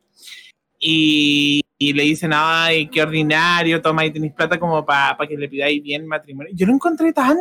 [0.85, 5.49] Y y le dicen, ay, qué ordinario, toma y tenéis plata como para que le
[5.49, 6.51] pidáis bien matrimonio.
[6.55, 7.37] Yo lo encontré tan...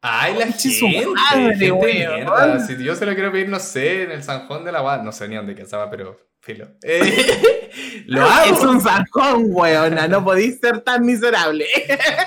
[0.00, 2.60] Ay, la gente, madre, mierda.
[2.60, 5.10] Si yo se lo quiero pedir, no sé, en el Sanjón de la Guada, no
[5.10, 6.68] sé ni dónde estaba, pero filo.
[6.82, 7.70] Eh,
[8.06, 8.54] lo hago.
[8.54, 11.66] Es un Sanjón, weona, no podéis ser tan miserable.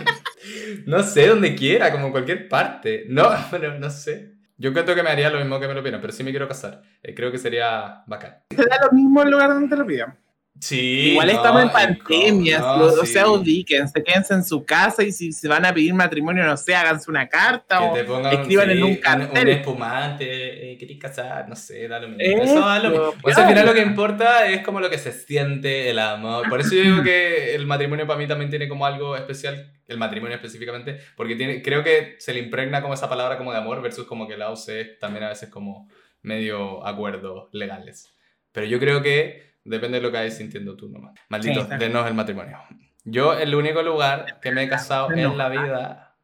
[0.85, 3.05] no sé, donde quiera, como en cualquier parte.
[3.07, 4.33] No, pero no sé.
[4.57, 6.47] Yo creo que me haría lo mismo que me lo pidan, pero sí me quiero
[6.47, 6.81] casar.
[7.01, 8.43] Eh, creo que sería bacán.
[8.49, 10.20] ¿Será lo mismo el lugar donde te lo pidan?
[10.59, 15.47] Sí, Igual estamos en pandemia, o sea, ubíquense, quédense en su casa y si se
[15.47, 19.47] van a pedir matrimonio, no sé, háganse una carta o escriban en un cartel.
[19.47, 22.43] Un, espumante, eh, querés casar, no sé, da lo mismo.
[22.43, 23.13] Eso, da lo mismo.
[23.21, 26.47] Pues al final lo que importa es como lo que se siente el amor.
[26.47, 29.97] Por eso yo digo que el matrimonio para mí también tiene como algo especial, el
[29.97, 33.81] matrimonio específicamente, porque tiene, creo que se le impregna como esa palabra como de amor
[33.81, 35.89] versus como que la OC también a veces como
[36.21, 38.13] medio acuerdos legales.
[38.51, 41.13] Pero yo creo que Depende de lo que hayas sintiendo tú nomás.
[41.29, 42.57] Maldito, denos el matrimonio.
[43.03, 46.15] Yo, el único lugar que me he casado en la vida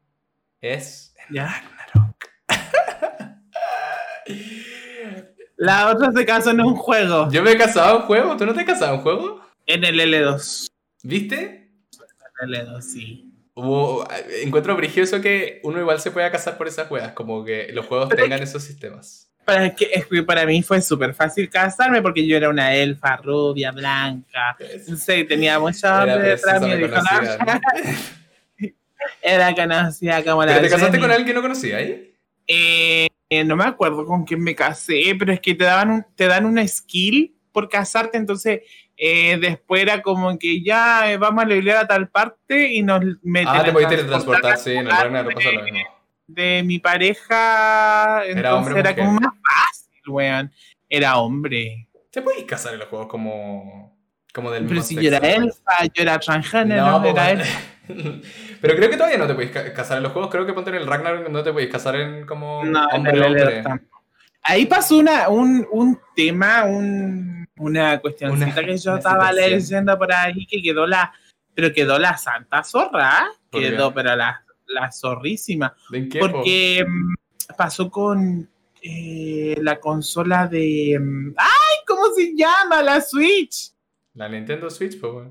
[0.60, 1.62] es ¿Ya?
[5.56, 7.28] La otra se casó en un juego.
[7.32, 8.36] Yo me he casado en un juego.
[8.36, 9.40] ¿Tú no te has casado en un juego?
[9.66, 10.68] En el L2.
[11.02, 11.72] ¿Viste?
[12.40, 13.34] En el L2, sí.
[14.44, 18.08] encuentro brigioso que uno igual se pueda casar por esas juegas, como que los juegos
[18.10, 22.74] tengan esos sistemas para, que, para mí fue súper fácil casarme porque yo era una
[22.74, 24.54] elfa rubia, blanca.
[24.60, 26.76] Entonces tenía mucha hambre detrás mío.
[29.22, 30.52] Era conocida como la.
[30.52, 32.14] ¿Pero te casaste con alguien que no conocía ahí?
[32.46, 33.08] Eh,
[33.46, 36.66] no me acuerdo con quién me casé, pero es que te, daban te dan una
[36.68, 38.60] skill por casarte, entonces
[38.98, 43.02] eh, después era como que ya eh, vamos a leer a tal parte y nos
[43.22, 43.48] meten.
[43.48, 45.97] Ah, te podías transportar, sí, en el no pasa lo mismo
[46.28, 50.52] de mi pareja, era, hombre, era como más fácil, weón.
[50.88, 51.88] Era hombre.
[52.10, 53.98] ¿Te podéis casar en los juegos como,
[54.32, 57.60] como del Pero si yo era elfa, yo era transgénero, no, era elfa.
[58.60, 60.30] Pero creo que todavía no te podéis casar en los juegos.
[60.30, 63.64] Creo que ponte en el Ragnarok no te podéis casar en como no, hombre hombre.
[64.42, 70.46] Ahí pasó una, un, un tema, un, una cuestioncita que yo estaba leyendo por ahí
[70.46, 71.12] que quedó la.
[71.54, 73.30] Pero quedó la santa zorra.
[73.50, 75.74] Quedó, pero la la zorrísima.
[76.20, 78.48] Porque mm, pasó con
[78.82, 80.98] eh, la consola de.
[81.00, 81.84] Mm, ¡Ay!
[81.86, 82.82] ¿Cómo se llama?
[82.82, 83.72] La Switch.
[84.14, 85.28] La Nintendo Switch, pues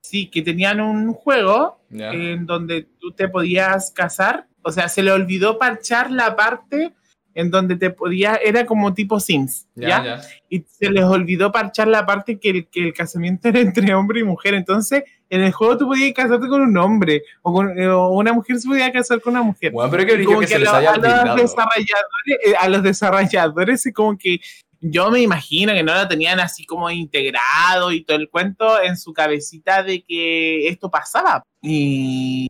[0.00, 4.48] Sí, que tenían un juego en donde tú te podías casar.
[4.62, 6.94] O sea, se le olvidó parchar la parte
[7.34, 10.20] en donde te podía, era como tipo Sims, ¿ya?
[10.48, 14.20] Y se les olvidó parchar la parte que el, que el casamiento era entre hombre
[14.20, 14.54] y mujer.
[14.54, 18.58] Entonces, en el juego tú podías casarte con un hombre o, con, eh, una mujer
[18.58, 19.72] se podía casar con una mujer.
[19.72, 23.94] Bueno, pero que, que, se les haya a, los desarrolladores, eh, a los desarrolladores es
[23.94, 24.40] como que
[24.80, 28.96] yo me imagino que no lo tenían así como integrado y todo el cuento en
[28.96, 31.42] su cabecita de que esto pasaba.
[31.62, 32.48] Y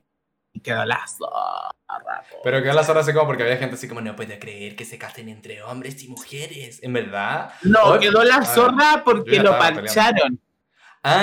[0.63, 2.23] quedó la zorra.
[2.45, 4.85] Pero quedó la zorra así como porque había gente así como no puede creer que
[4.85, 6.83] se casen entre hombres y mujeres.
[6.83, 7.55] ¿En verdad?
[7.63, 10.39] No, quedó la zorra porque lo parcharon.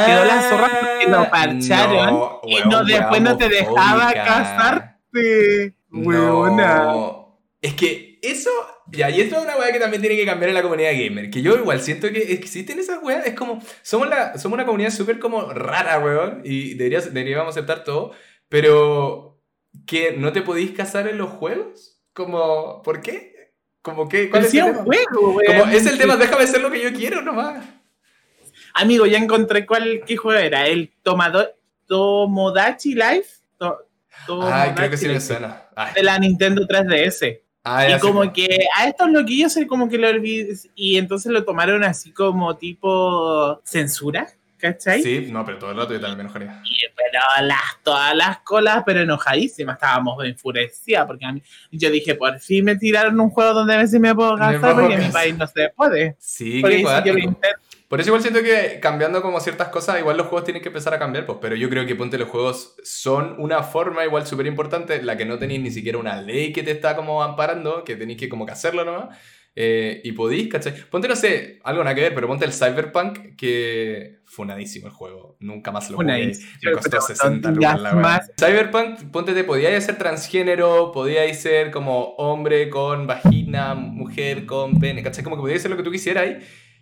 [0.05, 5.75] Quedó la zorra porque lo parcharon y no, después no te dejaba casarte.
[5.91, 7.39] No.
[7.61, 8.51] Es que eso
[8.87, 11.29] ya, y esto es una weá que también tiene que cambiar en la comunidad gamer.
[11.31, 13.25] Que yo igual siento que existen esas weas.
[13.25, 13.61] Es como.
[13.81, 16.41] Somos, la, somos una comunidad súper como rara, weón.
[16.43, 18.11] Y deberías, deberíamos aceptar todo.
[18.49, 19.41] Pero.
[19.85, 22.01] Que no te podéis casar en los juegos.
[22.13, 22.81] Como.
[22.83, 23.53] ¿Por qué?
[23.81, 24.29] Como que.
[24.29, 24.73] ¿Cuál es el?
[24.73, 25.41] Juego.
[25.45, 27.65] Como, es el tema, déjame hacer lo que yo quiero nomás.
[28.75, 30.67] Amigo, ya encontré cuál qué juego era.
[30.67, 31.55] El Tomador,
[31.87, 33.39] Tomodachi Life.
[34.27, 35.63] Ay, creo que sí me suena.
[35.95, 37.39] De la Nintendo 3DS.
[37.63, 41.83] Ah, y como que a estos loquillos como que lo olvides y entonces lo tomaron
[41.83, 45.01] así como tipo censura, ¿cachai?
[45.01, 46.61] Sí, no, pero todo el rato yo también me enojaría.
[46.63, 52.13] Y, pero las, todas las colas, pero enojadísimas, estábamos enfurecidas porque a mí, yo dije,
[52.13, 55.09] por fin me tiraron un juego donde a veces me puedo gastar porque en mi
[55.09, 56.15] país no se puede.
[56.19, 60.17] Sí, qué yo lo intento por eso igual siento que cambiando como ciertas cosas, igual
[60.17, 62.75] los juegos tienen que empezar a cambiar, pues, pero yo creo que ponte los juegos
[62.83, 66.63] son una forma igual súper importante, la que no tenéis ni siquiera una ley que
[66.63, 69.17] te está como amparando, que tenéis que como que hacerlo nomás,
[69.57, 70.73] eh, y podéis, ¿cachai?
[70.89, 75.37] Ponte, no sé, algo nada que ver, pero ponte el Cyberpunk, que funadísimo el juego,
[75.39, 78.31] nunca más lo jugué, me costó 60 lucas la más.
[78.37, 85.03] Cyberpunk, ponte, te podíais ser transgénero, podíais ser como hombre con vagina, mujer con pene,
[85.03, 85.23] ¿cachai?
[85.23, 86.25] Como que podíais ser lo que tú quisieras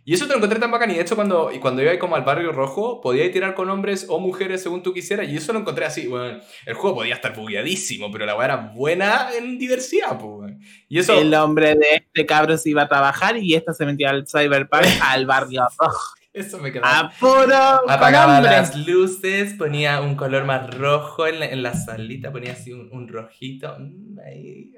[0.05, 0.91] y eso te lo encontré tan bacán.
[0.91, 4.05] Y de hecho, cuando, y cuando iba como al barrio rojo, podía tirar con hombres
[4.09, 5.29] o mujeres según tú quisieras.
[5.29, 6.07] Y eso lo encontré así.
[6.07, 10.19] Bueno, el juego podía estar bugueadísimo, pero la weá era buena en diversidad.
[10.19, 10.53] Pues.
[10.89, 11.19] Y eso...
[11.19, 14.83] El hombre de este cabro se iba a trabajar y esta se metía al cyberpunk
[15.01, 16.15] al barrio rojo.
[16.33, 16.99] Eso me quedaba.
[16.99, 17.55] Apuro.
[17.87, 22.73] Apagaba las luces, ponía un color más rojo en la, en la salita, ponía así
[22.73, 23.77] un, un rojito.
[23.77, 24.17] Mm,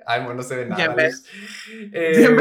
[0.05, 0.75] ay, bueno, no se ve nada.
[0.85, 1.25] Ya, ves.
[1.93, 2.27] Eh,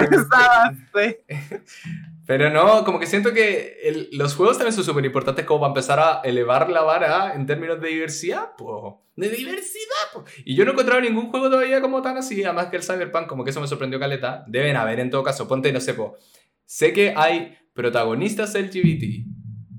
[2.26, 5.70] Pero no, como que siento que el, los juegos también son súper importantes como para
[5.70, 8.94] empezar a elevar la vara en términos de diversidad, pues.
[9.16, 10.24] De diversidad, pues.
[10.44, 13.26] Y yo no he encontrado ningún juego todavía como tan así, además que el Cyberpunk,
[13.26, 14.44] como que eso me sorprendió caleta.
[14.46, 16.16] Deben haber en todo caso, ponte, no sé, po.
[16.64, 19.26] Sé que hay protagonistas LGBT,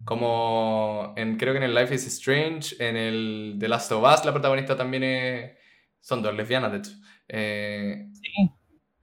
[0.03, 4.23] como en, creo que en el Life is Strange, en el The Last of Us,
[4.23, 5.51] la protagonista también es...
[5.99, 6.91] Son dos lesbianas, de hecho.
[7.27, 8.51] Eh, sí.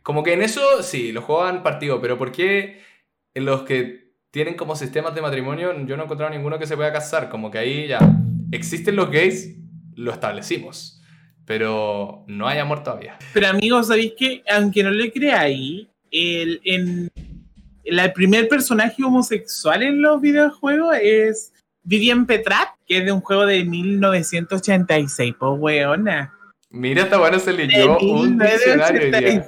[0.04, 2.91] Como que en eso, sí, los juegos han partido, pero ¿por qué
[3.34, 6.76] en los que tienen como sistemas de matrimonio, yo no he encontrado ninguno que se
[6.76, 7.28] pueda casar.
[7.28, 7.98] Como que ahí ya
[8.50, 9.56] existen los gays,
[9.94, 11.00] lo establecimos.
[11.44, 13.18] Pero no hay amor todavía.
[13.34, 17.10] Pero amigos, ¿sabéis que aunque no le creáis, el, en,
[17.84, 23.44] el primer personaje homosexual en los videojuegos es Vivian Petrat, que es de un juego
[23.44, 26.32] de 1986, pues weona.
[26.70, 29.44] Mira, está bueno, se leyó un diccionario.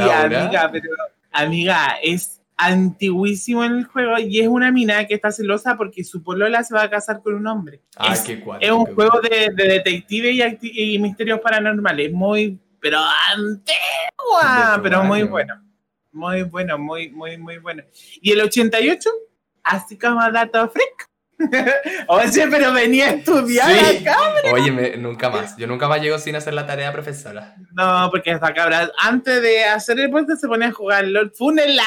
[0.00, 0.88] amiga, pero
[1.30, 6.22] amiga, es antiguísimo en el juego y es una mina que está celosa porque su
[6.22, 7.80] polola se va a casar con un hombre.
[7.96, 12.98] Ah, es, qué es un juego de, detective y, misterios paranormales, muy, pero
[13.30, 15.62] antigua, pero muy bueno.
[16.12, 17.82] Muy bueno, muy, muy, muy bueno.
[18.20, 19.08] Y el 88,
[19.64, 21.11] así como dato freak.
[22.08, 24.16] Oye, pero venía a estudiar acá.
[24.52, 25.56] Oye, nunca más.
[25.56, 27.56] Yo nunca más llego sin hacer la tarea profesora.
[27.72, 31.32] No, porque esta cabra, antes de hacer el puente se ponía a jugar LOL.
[31.34, 31.84] ¡Fúnela!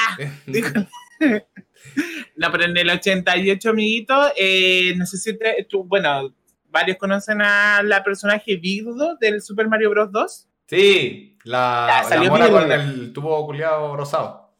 [2.36, 5.38] no, pero en el 88, amiguito, eh, no sé si
[5.70, 6.34] tú, bueno,
[6.70, 10.12] varios conocen a la personaje Virdo del Super Mario Bros.
[10.12, 10.50] 2.
[10.68, 14.56] Sí, la, la mona con el tubo culiado rosado.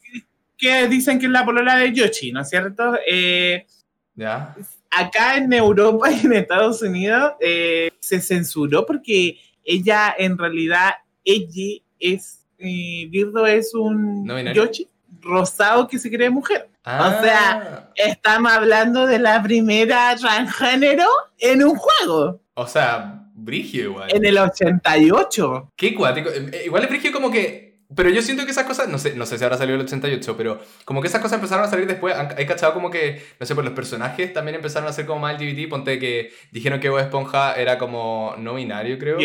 [0.56, 2.98] Que dicen que es la polola de Yoshi, ¿no es cierto?
[3.06, 3.66] Eh,
[4.16, 4.56] ya
[4.96, 10.90] acá en Europa y en Estados Unidos eh, se censuró porque ella en realidad,
[11.24, 14.88] ella es, eh, Birdo es un Yoshi
[15.20, 16.68] rosado que se cree mujer.
[16.84, 17.92] O sea, ah.
[17.96, 21.04] estamos hablando de la primera transgénero
[21.38, 22.40] en un juego.
[22.54, 24.08] O sea, Brigio igual.
[24.14, 25.72] En el 88.
[25.74, 26.30] Qué cuático.
[26.30, 29.26] Eh, igual es Brigio como que pero yo siento que esas cosas, no sé, no
[29.26, 32.16] sé si ahora salió el 88, pero como que esas cosas empezaron a salir después.
[32.36, 35.40] Hay cachado como que, no sé, pues los personajes también empezaron a ser como más
[35.40, 35.68] LGBT.
[35.68, 39.18] Ponte que dijeron que Bob Esponja era como no binario, creo.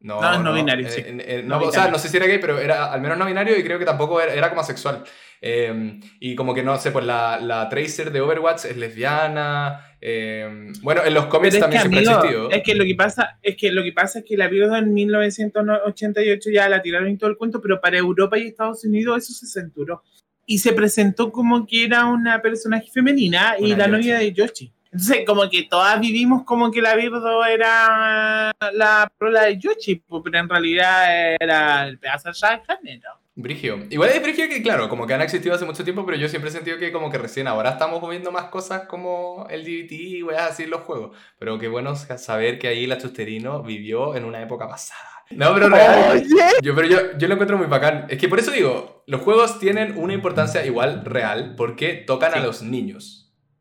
[0.00, 1.04] No, no, no binario, sí.
[1.44, 3.64] no, o sea, no sé si era gay, pero era al menos no binario y
[3.64, 5.02] creo que tampoco era, era como asexual.
[5.40, 9.95] Em, y como que no sé, pues la, la Tracer de Overwatch es lesbiana.
[10.00, 12.50] Em, bueno, en los cómics también siempre ha existido.
[12.50, 14.92] Es que, lo que, pasa, es que lo que pasa es que la vieron en
[14.92, 19.32] 1988 ya la tiraron y todo el cuento, pero para Europa y Estados Unidos eso
[19.32, 20.02] se centuró.
[20.44, 24.72] Y se presentó como que era una personaje femenina y la novia de Yoshi.
[24.92, 30.22] Entonces, como que todas vivimos como que la Virdo era la prola de Yoshi, pues,
[30.24, 33.25] pero en realidad era el pedazo de género.
[33.38, 33.84] Brigio.
[33.90, 36.48] Igual es brigio que, claro, como que han existido hace mucho tiempo, pero yo siempre
[36.48, 40.22] he sentido que como que recién ahora estamos viendo más cosas como el DVT y
[40.22, 41.14] weas así los juegos.
[41.38, 45.16] Pero qué bueno saber que ahí la Chusterino vivió en una época pasada.
[45.30, 46.24] No, pero real.
[46.62, 48.06] Yo, pero yo, yo, lo encuentro muy bacán.
[48.08, 52.40] Es que por eso digo, los juegos tienen una importancia igual real porque tocan a
[52.40, 53.15] los niños.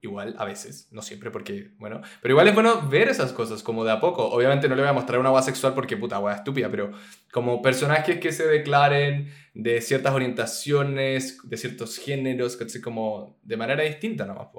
[0.05, 3.83] Igual, a veces, no siempre, porque, bueno, pero igual es bueno ver esas cosas como
[3.83, 4.23] de a poco.
[4.23, 6.91] Obviamente no le voy a mostrar una agua sexual porque puta agua estúpida, pero
[7.31, 14.27] como personajes que se declaren de ciertas orientaciones, de ciertos géneros, como de manera distinta
[14.27, 14.49] nomás.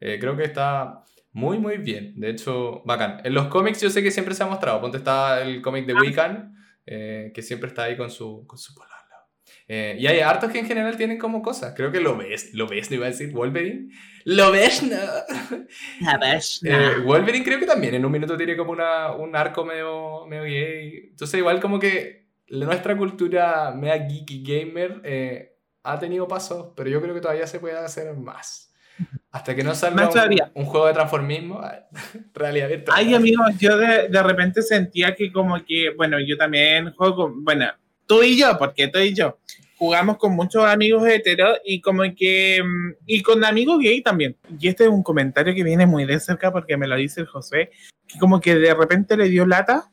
[0.00, 2.20] Eh, creo que está muy, muy bien.
[2.20, 3.22] De hecho, bacán.
[3.24, 4.82] En los cómics yo sé que siempre se ha mostrado.
[4.82, 6.00] Ponte está el cómic de ah.
[6.02, 8.74] Wiccan, eh, que siempre está ahí con su, con su
[9.66, 11.72] eh, y hay hartos que en general tienen como cosas.
[11.74, 13.88] Creo que lo ves, lo ves, no iba a decir Wolverine.
[14.24, 14.96] Lo ves, no.
[16.00, 19.64] La ves, eh, Wolverine creo que también en un minuto tiene como una, un arco
[19.64, 21.08] medio, medio gay.
[21.10, 27.00] Entonces, igual como que nuestra cultura mea geeky gamer eh, ha tenido pasos, pero yo
[27.00, 28.70] creo que todavía se puede hacer más.
[29.32, 30.08] Hasta que no salga
[30.54, 31.60] un, juego de transformismo,
[32.34, 32.96] realidad virtual.
[32.96, 37.66] Ay, amigos, yo de, de, repente sentía que como que, bueno, yo también juego, bueno,
[38.06, 39.38] tú y yo, porque tú y yo
[39.76, 44.36] jugamos con muchos amigos heteros y como que mm, y con amigos gay también.
[44.58, 47.26] Y este es un comentario que viene muy de cerca porque me lo dice el
[47.26, 47.70] José,
[48.06, 49.90] que como que de repente le dio lata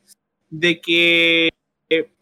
[0.50, 1.50] de que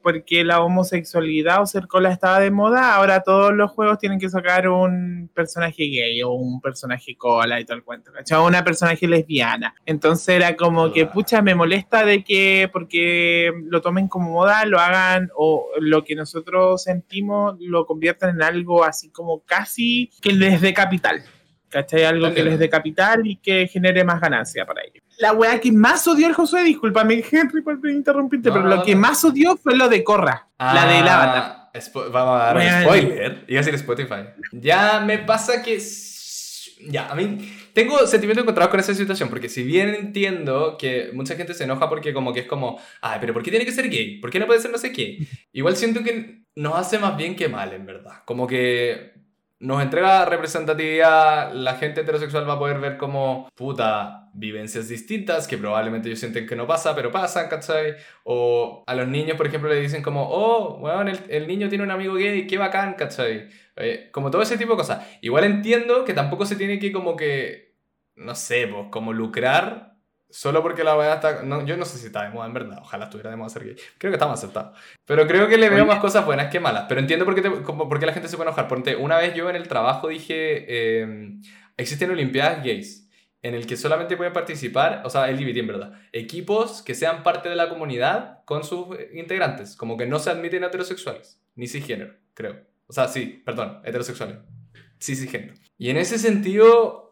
[0.01, 4.29] porque la homosexualidad o ser cola estaba de moda, ahora todos los juegos tienen que
[4.29, 8.39] sacar un personaje gay o un personaje cola y todo el cuento, ¿cachai?
[8.39, 9.75] Una personaje lesbiana.
[9.85, 14.79] Entonces era como que, pucha, me molesta de que porque lo tomen como moda, lo
[14.79, 20.61] hagan o lo que nosotros sentimos lo conviertan en algo así como casi que les
[20.61, 21.21] dé capital.
[21.69, 22.03] ¿Cachai?
[22.05, 25.71] Algo que les dé capital y que genere más ganancia para ellos la weá que
[25.71, 29.89] más odió el Josué, discúlpame, Henry, por interrumpirte, pero lo que más odió fue lo
[29.89, 31.59] de Corra, la del ah, Avatar.
[32.11, 33.45] Vamos a dar spoiler.
[33.47, 34.29] Iba a decir Spotify.
[34.51, 35.79] Ya me pasa que.
[36.87, 37.55] Ya, a mí.
[37.73, 41.87] Tengo sentimientos encontrados con esa situación, porque si bien entiendo que mucha gente se enoja
[41.87, 44.19] porque, como que es como, ay, pero ¿por qué tiene que ser gay?
[44.19, 45.19] ¿Por qué no puede ser no sé qué?
[45.53, 48.23] Igual siento que nos hace más bien que mal, en verdad.
[48.25, 49.18] Como que
[49.59, 55.57] nos entrega representatividad, la gente heterosexual va a poder ver como, puta, vivencias distintas que
[55.57, 57.95] probablemente ellos sienten que no pasa, pero pasan, ¿cachai?
[58.23, 61.91] O a los niños, por ejemplo, le dicen como, oh, bueno, el, niño tiene un
[61.91, 63.49] amigo gay, qué bacán, ¿cachai?
[63.75, 65.05] Eh, como todo ese tipo de cosas.
[65.21, 67.75] Igual entiendo que tampoco se tiene que como que,
[68.15, 69.88] no sé, pues como lucrar
[70.29, 71.43] Solo porque la weá está.
[71.43, 72.79] No, yo no sé si está de moda en verdad.
[72.81, 73.75] Ojalá estuviera de moda ser gay.
[73.97, 74.73] Creo que está más aceptado.
[75.05, 76.85] Pero creo que le veo más cosas buenas que malas.
[76.87, 78.67] Pero entiendo por qué, por qué la gente se puede enojar.
[78.67, 81.01] Porque una vez yo en el trabajo dije.
[81.01, 81.41] Em,
[81.77, 83.07] existen Olimpiadas gays.
[83.41, 87.47] En el que solamente pueden participar, o sea, LGBT en verdad, equipos que sean parte
[87.47, 89.77] de la comunidad con sus integrantes.
[89.77, 92.57] Como que no se admiten heterosexuales, ni cisgénero, creo.
[92.87, 94.39] O sea, sí, perdón, heterosexuales.
[94.97, 95.53] Sí, cisgénero.
[95.77, 97.08] Y en ese sentido,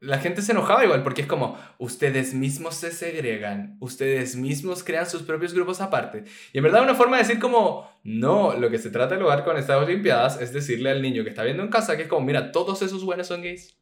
[0.00, 5.08] la gente se enojaba igual porque es como, ustedes mismos se segregan, ustedes mismos crean
[5.08, 6.24] sus propios grupos aparte.
[6.54, 9.44] Y en verdad una forma de decir como, no, lo que se trata de lograr
[9.44, 12.24] con estas Olimpiadas es decirle al niño que está viendo en casa que es como,
[12.24, 13.76] mira, todos esos buenos son gays.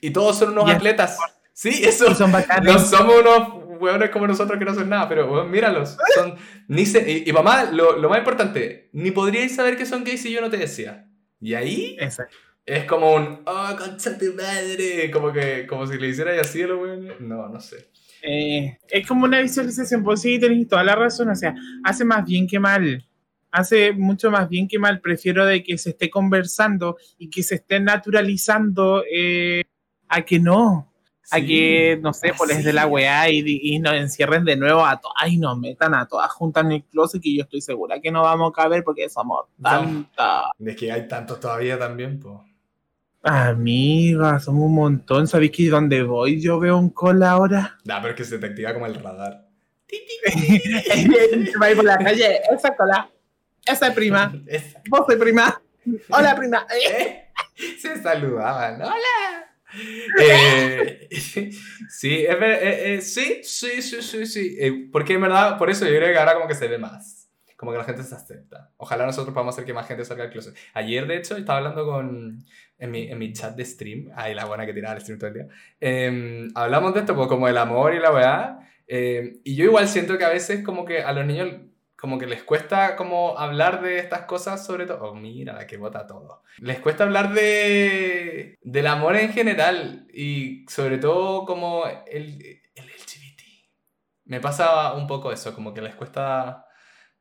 [0.00, 1.18] Y todos son unos atletas.
[1.52, 2.14] Sí, eso.
[2.14, 2.32] son
[2.62, 5.96] no somos unos hueones como nosotros que no son nada, pero bueno, míralos.
[6.14, 6.36] Son,
[6.68, 10.40] ni y, mamá, lo, lo, más importante, ni podríais saber que son gays si yo
[10.40, 11.08] no te decía.
[11.40, 11.96] Y ahí...
[11.98, 12.36] Exacto
[12.70, 16.68] es como un, oh, concha tu madre, como que, como si le hiciera así a
[16.68, 17.14] lo bueno.
[17.18, 17.88] No, no sé.
[18.22, 21.52] Eh, es como una visualización, pues sí, tenéis toda la razón, o sea,
[21.82, 23.04] hace más bien que mal.
[23.50, 25.00] Hace mucho más bien que mal.
[25.00, 29.64] Prefiero de que se esté conversando y que se esté naturalizando eh,
[30.08, 30.86] a que no.
[31.32, 34.84] A que, no sé, pues les de la weá y, y, nos encierren de nuevo
[34.84, 38.00] a todas y nos metan a todas juntas en el closet que yo estoy segura
[38.00, 40.46] que no vamos a caber porque somos tantas.
[40.58, 42.49] Es que hay tantos todavía también, pues.
[43.22, 45.26] Amiga, somos un montón.
[45.26, 47.78] ¿Sabéis que donde voy yo veo un cola ahora?
[47.84, 49.46] Nah, pero es que se te activa como el radar.
[51.60, 53.10] Va por la calle, esa cola.
[53.66, 54.32] Esa es prima.
[54.88, 55.60] Vos soy prima.
[56.10, 56.66] Hola, prima.
[57.78, 58.80] Se saludaban.
[58.82, 59.46] Hola.
[60.20, 61.08] Eh,
[61.88, 64.88] sí, es, eh, eh, sí, sí, sí, sí, sí.
[64.92, 67.30] porque en verdad, por eso yo creo que ahora como que se ve más.
[67.56, 68.72] Como que la gente se acepta.
[68.78, 70.56] Ojalá nosotros podamos hacer que más gente salga del closet.
[70.72, 72.44] Ayer, de hecho, estaba hablando con,
[72.80, 74.10] en, mi, en mi chat de stream.
[74.16, 75.46] Ay, la buena que tiraba el stream todo el día.
[75.78, 78.58] Em, hablamos de esto, pues, como el amor y la weá.
[78.86, 81.48] Em, y yo igual siento que a veces como que a los niños
[81.96, 85.10] como que les cuesta como hablar de estas cosas sobre todo.
[85.10, 86.42] Oh, mira, que bota todo.
[86.58, 93.42] Les cuesta hablar de del amor en general y sobre todo como el, el LGBT.
[94.24, 96.64] Me pasa un poco eso, como que les cuesta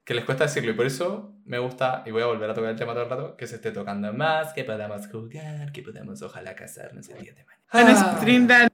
[0.10, 2.72] que les cuesta decirlo y por eso me gusta, y voy a volver a tocar
[2.72, 6.20] el tema todo el rato, que se esté tocando más, que podamos jugar, que podamos
[6.24, 8.72] ojalá casarnos el día de mañana.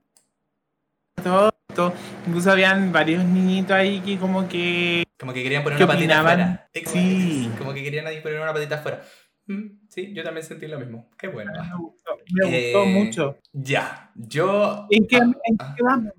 [1.18, 1.52] Ah.
[1.76, 1.94] todo,
[2.26, 6.70] incluso habían varios niñitos ahí que como que como que querían poner una patita afuera.
[6.74, 7.52] Sí.
[7.58, 9.04] Como que querían ahí poner una patita afuera.
[9.48, 11.10] Mm, sí, yo también sentí lo mismo.
[11.18, 11.52] Qué bueno.
[11.52, 13.40] Me gustó, me gustó eh, mucho.
[13.52, 14.88] Ya, yo...
[14.90, 15.34] ¿En qué, ¿en
[15.76, 16.14] qué vamos?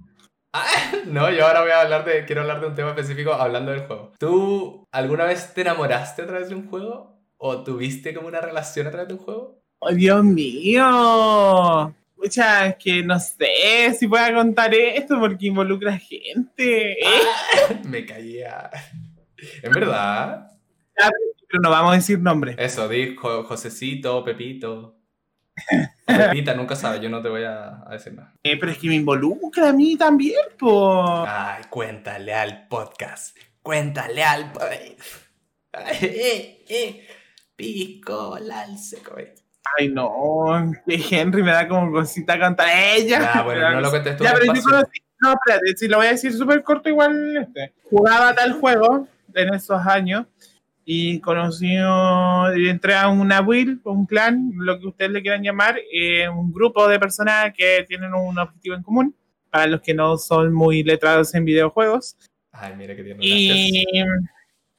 [1.06, 3.86] No, yo ahora voy a hablar de, quiero hablar de un tema específico hablando del
[3.86, 4.12] juego.
[4.18, 7.20] ¿Tú alguna vez te enamoraste a través de un juego?
[7.36, 9.62] ¿O tuviste como una relación a través de un juego?
[9.78, 11.94] ¡Oh, Dios mío!
[12.16, 16.96] Mucha, es que no sé si voy a contar esto porque involucra gente.
[17.04, 18.70] Ah, me caía.
[19.62, 20.50] ¿En verdad?
[21.48, 22.56] pero no vamos a decir nombres.
[22.58, 24.96] Eso, dijo Josecito, Pepito.
[26.30, 28.32] Pepita, nunca sabe, yo no te voy a, decir nada.
[28.42, 31.24] Eh, pero es que me involucra a mí también, po.
[31.26, 33.36] Ay, cuéntale al podcast.
[33.60, 35.26] Cuéntale al podcast.
[36.02, 37.06] Eh, eh.
[37.56, 38.38] Pico.
[39.78, 43.32] Ay, no, que Henry me da como cosita cantar ella.
[43.34, 44.24] Ah, bueno, no lo cuentes tú.
[44.24, 47.74] Ya, pero yo conocí, no, espérate, si lo voy a decir súper corto, igual este.
[47.82, 50.26] Jugaba tal juego en esos años
[50.88, 55.80] y conocí, y entré a una will, un clan, lo que ustedes le quieran llamar,
[55.92, 59.16] eh, un grupo de personas que tienen un objetivo en común,
[59.50, 62.16] para los que no son muy letrados en videojuegos.
[62.52, 63.84] Ay, mira que tiene Y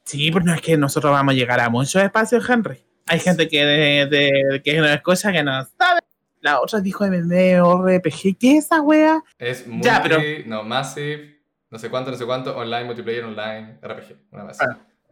[0.06, 2.82] sí, pero no es que nosotros vamos a llegar a muchos espacios, Henry.
[3.08, 6.00] Hay gente que, de, de, que no escucha que no sabe.
[6.40, 9.22] La otra dijo RPG, ¿Qué es esa wea?
[9.38, 10.20] Es muy ya, pero...
[10.46, 14.16] no, Massive, no sé cuánto, no sé cuánto, online, multiplayer, online, RPG.
[14.32, 14.58] Una vez.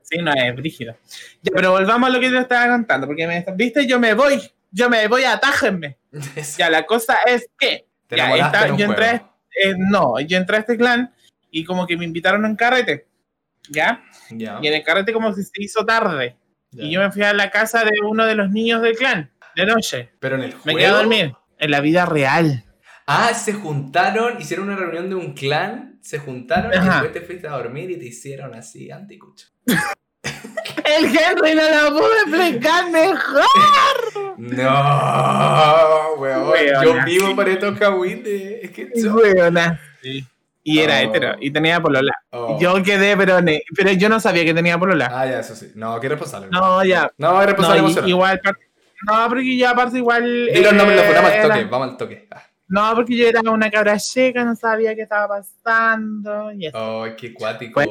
[0.10, 0.96] Sí, no es brígido.
[1.42, 4.42] Ya, pero volvamos a lo que yo estaba contando, porque me, viste, yo me voy,
[4.72, 5.98] yo me voy, atájenme.
[6.58, 9.22] ya, la cosa es que ya, yo entré,
[9.64, 11.14] eh, no, yo entré a este clan
[11.52, 13.08] y como que me invitaron en carrete,
[13.70, 14.04] ¿ya?
[14.30, 14.60] ¿ya?
[14.62, 16.38] Y en el carrete como si se hizo tarde.
[16.72, 19.66] Y yo me fui a la casa de uno de los niños del clan, de
[19.66, 20.12] noche.
[20.20, 20.66] Pero en el juego.
[20.66, 21.34] Me quedé a dormir.
[21.58, 22.66] En la vida real.
[23.08, 27.48] Ah, se juntaron, hicieron una reunión de un clan, se juntaron y después te fuiste
[27.48, 29.48] a dormir y te hicieron así, anticucho.
[30.84, 33.46] El Henry no lo pude explicar mejor.
[34.38, 36.84] No, weón.
[36.84, 38.64] Yo vivo por estos cahuites.
[38.64, 38.92] Es que
[40.02, 40.26] Sí.
[40.68, 40.98] Y era oh.
[40.98, 42.12] hetero, y tenía polola.
[42.32, 42.58] Oh.
[42.60, 43.38] Yo quedé, pero,
[43.76, 45.12] pero yo no sabía que tenía polola.
[45.14, 45.72] Ah, ya, eso sí.
[45.76, 46.48] No, qué responsable.
[46.52, 47.12] No, ya.
[47.20, 48.42] No, qué responsable no, Igual,
[49.08, 50.24] no, porque yo aparte igual...
[50.48, 52.28] Dile los nombres, los vamos al toque, vamos al toque.
[52.32, 52.44] Ah.
[52.68, 56.52] No, porque yo era una cabra seca, no sabía qué estaba pasando.
[56.52, 57.82] Y Oh, qué cuático.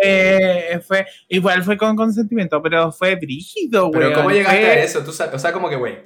[0.00, 4.00] Fue, fue, igual fue con consentimiento, pero fue brígido, güey.
[4.00, 5.04] Pero ¿cómo llegaste a eso?
[5.04, 5.98] ¿Tú, o sea, como que, güey,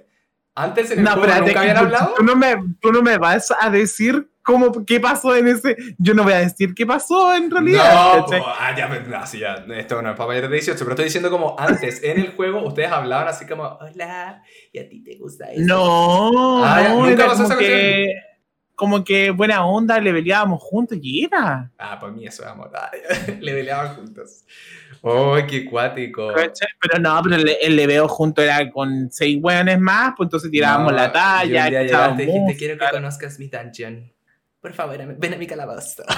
[0.54, 2.14] antes en el no, juego nunca habían hablado.
[2.16, 5.76] Tú no, me, tú no me vas a decir cómo, qué pasó en ese.
[5.98, 8.26] Yo no voy a decir qué pasó en realidad.
[8.28, 11.04] No, ah, ya, no, sí, ya, esto no es para mayores de 18, pero estoy
[11.06, 15.16] diciendo como antes, en el juego, ustedes hablaban así como, hola, ¿y a ti te
[15.16, 15.62] gusta eso?
[15.64, 18.12] No, ah, no, ¿nunca pasó como que,
[18.82, 21.70] como que buena onda, le peleábamos juntos y era.
[21.78, 22.68] Ah, para mí eso es amor.
[23.40, 24.44] le peleaban juntos.
[25.02, 26.32] ¡Oh, qué cuático!
[26.34, 30.92] Pero no, pero el, el leveo junto era con seis hueones más, pues entonces tirábamos
[30.94, 31.68] la talla.
[31.68, 34.12] Yo te dijiste, quiero que conozcas mi dungeon.
[34.60, 36.02] Por favor, ven a mi calabaza.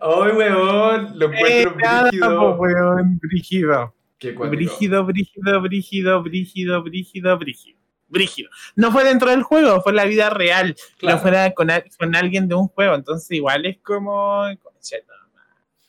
[0.00, 1.18] ¡Ay, weón!
[1.18, 2.56] Lo encuentro eh, brígido.
[2.56, 3.94] weón, brígido.
[4.18, 7.83] Qué brígido, brígido, brígido, brígido, brígido, brígido.
[8.14, 8.48] Brígido.
[8.76, 10.76] No fue dentro del juego, fue la vida real.
[10.98, 11.16] Claro.
[11.16, 12.94] No fuera con, con, alguien de un juego.
[12.94, 14.46] Entonces, igual es como.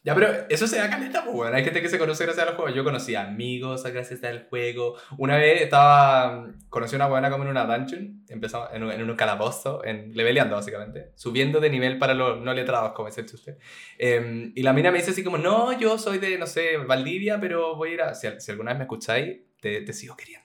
[0.06, 1.58] Ya, pero eso se da caleta, pues, bueno.
[1.58, 2.70] Hay gente que se conoce gracias al juego.
[2.70, 4.98] Yo conocí amigos gracias al juego.
[5.18, 6.48] Una vez estaba.
[6.70, 8.24] Conocí a una buena como en una dungeon.
[8.30, 11.12] Empezamos en un, en un calabozo, en, leveleando básicamente.
[11.16, 13.58] Subiendo de nivel para los no letrados, como dice usted.
[13.98, 17.40] Eh, y la mina me dice así como: No, yo soy de, no sé, Valdivia,
[17.40, 18.14] pero voy a ir a.
[18.14, 20.45] Si, si alguna vez me escucháis, te, te sigo queriendo.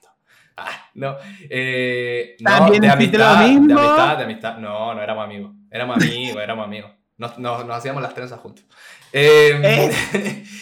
[0.57, 1.17] Ah, no.
[1.49, 4.57] Eh, no, de amistad, de amistad, de amistad.
[4.57, 5.53] No, no éramos amigos.
[5.69, 6.91] Éramos amigos, éramos amigos.
[7.17, 8.65] Nos, nos, nos hacíamos las trenzas juntos.
[9.13, 9.91] Em, eh.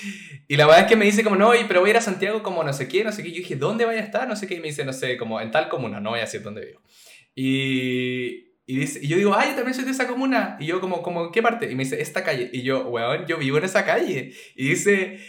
[0.47, 2.43] y la verdad es que me dice como, no, pero voy a ir a Santiago
[2.43, 3.31] como no sé qué, no sé qué.
[3.31, 4.27] Yo dije, ¿dónde voy a estar?
[4.27, 4.55] No sé qué.
[4.55, 6.81] Y me dice, no sé, como en tal comuna, no voy a decir dónde vivo.
[7.35, 10.57] Y, y, dice, y yo digo, ay, yo también soy de esa comuna.
[10.59, 11.71] Y yo como, como, ¿qué parte?
[11.71, 12.49] Y me dice, esta calle.
[12.51, 14.33] Y yo, weón, yo vivo en esa calle.
[14.55, 15.19] Y dice,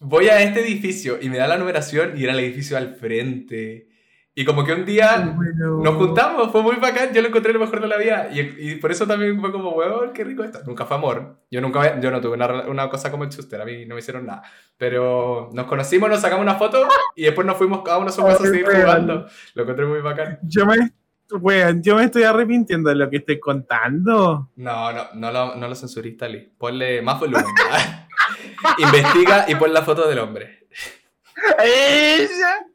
[0.00, 1.18] voy a este edificio.
[1.20, 3.88] Y me da la numeración y era el edificio al frente.
[4.36, 7.80] Y como que un día nos juntamos, fue muy bacán, yo lo encontré lo mejor
[7.80, 8.28] de la vida.
[8.32, 8.40] Y,
[8.72, 10.58] y por eso también fue como, weón, qué rico esto.
[10.66, 11.38] Nunca fue amor.
[11.52, 14.00] Yo nunca yo no tuve una, una, cosa como el Chuster, a mí no me
[14.00, 14.42] hicieron nada.
[14.76, 18.24] Pero nos conocimos, nos sacamos una foto y después nos fuimos cada uno a su
[18.24, 19.26] casa a seguir jugando.
[19.54, 20.40] Lo encontré muy bacán.
[20.42, 20.90] Yo me,
[21.30, 24.50] weón, yo me estoy arrepintiendo de lo que estoy contando.
[24.56, 26.52] No, no, no lo, no lo censuriste, Ali.
[26.58, 27.44] Ponle más volumen.
[28.78, 30.66] Investiga y pon la foto del hombre.
[31.62, 32.66] ¡Ella!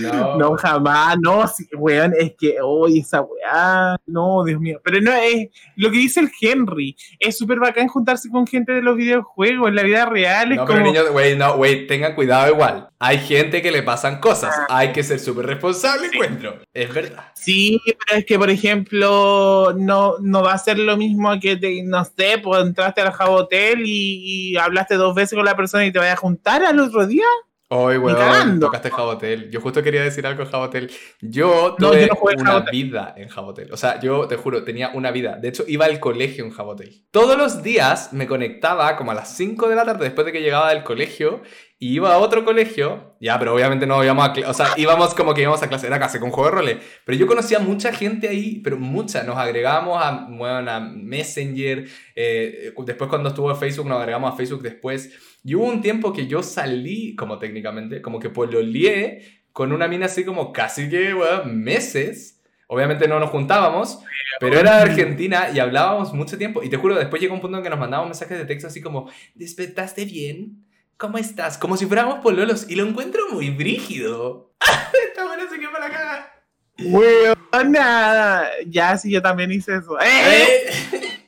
[0.00, 0.36] No.
[0.38, 5.12] no, jamás, no, sí, weón, es que, hoy esa weá, no, Dios mío, pero no,
[5.12, 9.68] es lo que dice el Henry, es súper bacán juntarse con gente de los videojuegos,
[9.68, 10.78] en la vida real es no, como...
[10.78, 14.66] pero niños, güey, no, güey, tengan cuidado igual, hay gente que le pasan cosas, ah.
[14.68, 17.24] hay que ser súper responsable, encuentro, es verdad.
[17.34, 21.82] Sí, pero es que, por ejemplo, no, no va a ser lo mismo que, te,
[21.82, 25.92] no sé, pues entraste al Jabotel y, y hablaste dos veces con la persona y
[25.92, 27.26] te vayas a juntar al otro día.
[27.68, 29.50] Hoy, weón, tocaste Jabotel.
[29.50, 30.90] Yo justo quería decir algo en Jabotel.
[31.22, 33.72] Yo tuve una vida en Jabotel.
[33.72, 35.36] O sea, yo te juro, tenía una vida.
[35.36, 37.06] De hecho, iba al colegio en Jabotel.
[37.10, 40.42] Todos los días me conectaba como a las 5 de la tarde después de que
[40.42, 41.40] llegaba del colegio
[41.78, 43.16] y iba a otro colegio.
[43.18, 44.50] Ya, pero obviamente no íbamos a...
[44.50, 45.86] O sea, íbamos como que íbamos a clase.
[45.86, 46.76] Era casi con juego de roles.
[47.06, 49.22] Pero yo conocía mucha gente ahí, pero mucha.
[49.22, 51.88] Nos agregamos a, bueno, a Messenger.
[52.14, 55.33] Eh, después cuando estuvo en Facebook, nos agregamos a Facebook después.
[55.44, 58.30] Y hubo un tiempo que yo salí, como técnicamente, como que
[58.62, 62.42] lié con una mina así como casi que, bueno, meses.
[62.66, 64.00] Obviamente no nos juntábamos,
[64.40, 66.62] pero era de Argentina y hablábamos mucho tiempo.
[66.62, 68.80] Y te juro, después llegó un punto en que nos mandábamos mensajes de texto así
[68.80, 70.64] como, ¿despertaste bien?
[70.96, 71.58] ¿Cómo estás?
[71.58, 72.68] Como si fuéramos pololos.
[72.70, 74.54] Y lo encuentro muy brígido.
[75.08, 76.44] Esta buena se para la caga.
[76.78, 78.50] Weón, nada.
[78.66, 79.98] Ya, sí, yo también hice eso.
[80.00, 81.20] ¡Eh!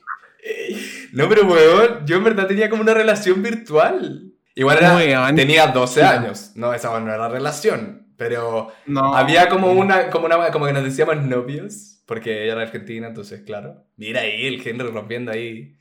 [1.16, 4.34] No, pero weón, yo en verdad tenía como una relación virtual.
[4.54, 6.52] Igual era, tenía 12 años.
[6.56, 8.06] No, esa no era relación.
[8.18, 8.70] Pero
[9.14, 12.02] había como una, como una, como que nos decíamos novios.
[12.04, 13.86] Porque ella era argentina, entonces, claro.
[13.96, 15.78] Mira ahí el género rompiendo ahí.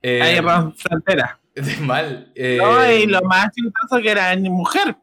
[0.00, 0.40] Eh, ahí
[0.76, 1.38] frontera.
[1.54, 2.32] De mal.
[2.34, 4.96] Eh, no, y lo más chistoso que era mi mujer.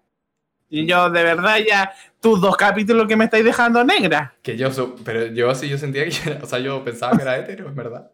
[0.69, 4.33] Y yo, de verdad, ya, tus dos capítulos que me estáis dejando negra.
[4.41, 4.69] Que yo,
[5.05, 8.11] pero yo sí, yo sentía que, o sea, yo pensaba que era hetero, es verdad.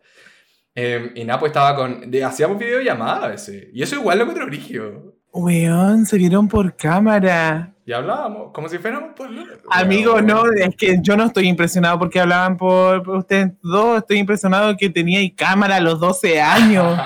[0.79, 2.03] Em, y nada, pues estaba con.
[2.23, 3.65] hacíamos videollamadas a veces.
[3.73, 5.15] Y eso igual lo encontré origio.
[5.33, 7.73] Weón, se vieron por cámara.
[7.83, 9.27] Y hablábamos, como si fuéramos por.
[9.71, 13.97] Amigo, no, es que yo no estoy impresionado porque hablaban por, ustedes dos.
[13.97, 16.95] Estoy impresionado que teníais cámara a los 12 años.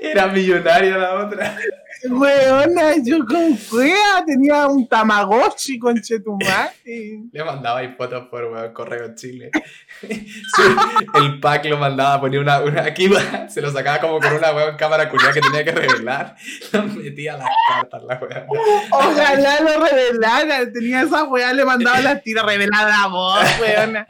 [0.00, 1.56] Era millonaria la otra.
[2.04, 6.74] Weona, yo con fea tenía un Tamagotchi con Chetumate.
[7.32, 9.50] Le mandaba ahí fotos por weón, correo Chile.
[11.14, 13.08] el pack lo mandaba, ponía una, una aquí
[13.48, 16.36] se lo sacaba como con una weón cámara culia que tenía que revelar.
[16.72, 18.46] Lo metía las cartas la weón.
[18.90, 20.72] Ojalá lo revelara.
[20.72, 24.06] Tenía esa weón, le mandaba las tiras reveladas a vos, weona.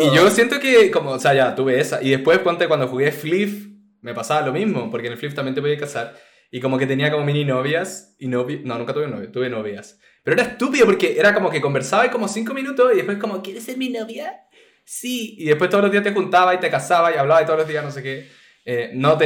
[0.00, 2.02] y yo siento que, como, o sea, ya tuve esa.
[2.02, 3.73] Y después, ponte cuando jugué Flip
[4.04, 6.14] me pasaba lo mismo, porque en el flip también te podías casar.
[6.50, 8.60] Y como que tenía como mini novias y novias.
[8.62, 9.98] No, nunca tuve novias, tuve novias.
[10.22, 13.64] Pero era estúpido porque era como que conversaba como cinco minutos y después como, ¿quieres
[13.64, 14.42] ser mi novia?
[14.84, 15.36] Sí.
[15.38, 17.68] Y después todos los días te juntaba y te casaba y hablaba y todos los
[17.68, 18.28] días no sé qué.
[18.66, 19.18] Eh, no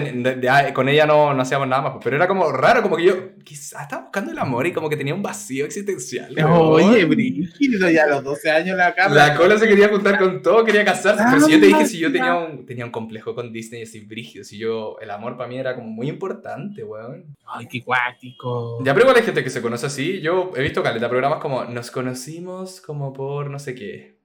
[0.75, 3.37] con ella no, no hacíamos nada más, pues, pero era como raro, como que yo
[3.45, 6.35] quizás estaba buscando el amor y como que tenía un vacío existencial.
[6.45, 9.15] Oye, brígido, ya a los 12 años la cara.
[9.15, 11.23] La cola se quería juntar con todo, quería casarse.
[11.31, 14.01] pero si yo te dije, si yo tenía un, tenía un complejo con Disney así
[14.01, 17.37] brígido, si yo, el amor para mí era como muy importante, weón.
[17.47, 18.83] Ay, qué cuático.
[18.83, 20.21] Ya, pero igual hay gente que se conoce así.
[20.21, 24.19] Yo he visto caleta programas como nos conocimos como por no sé qué,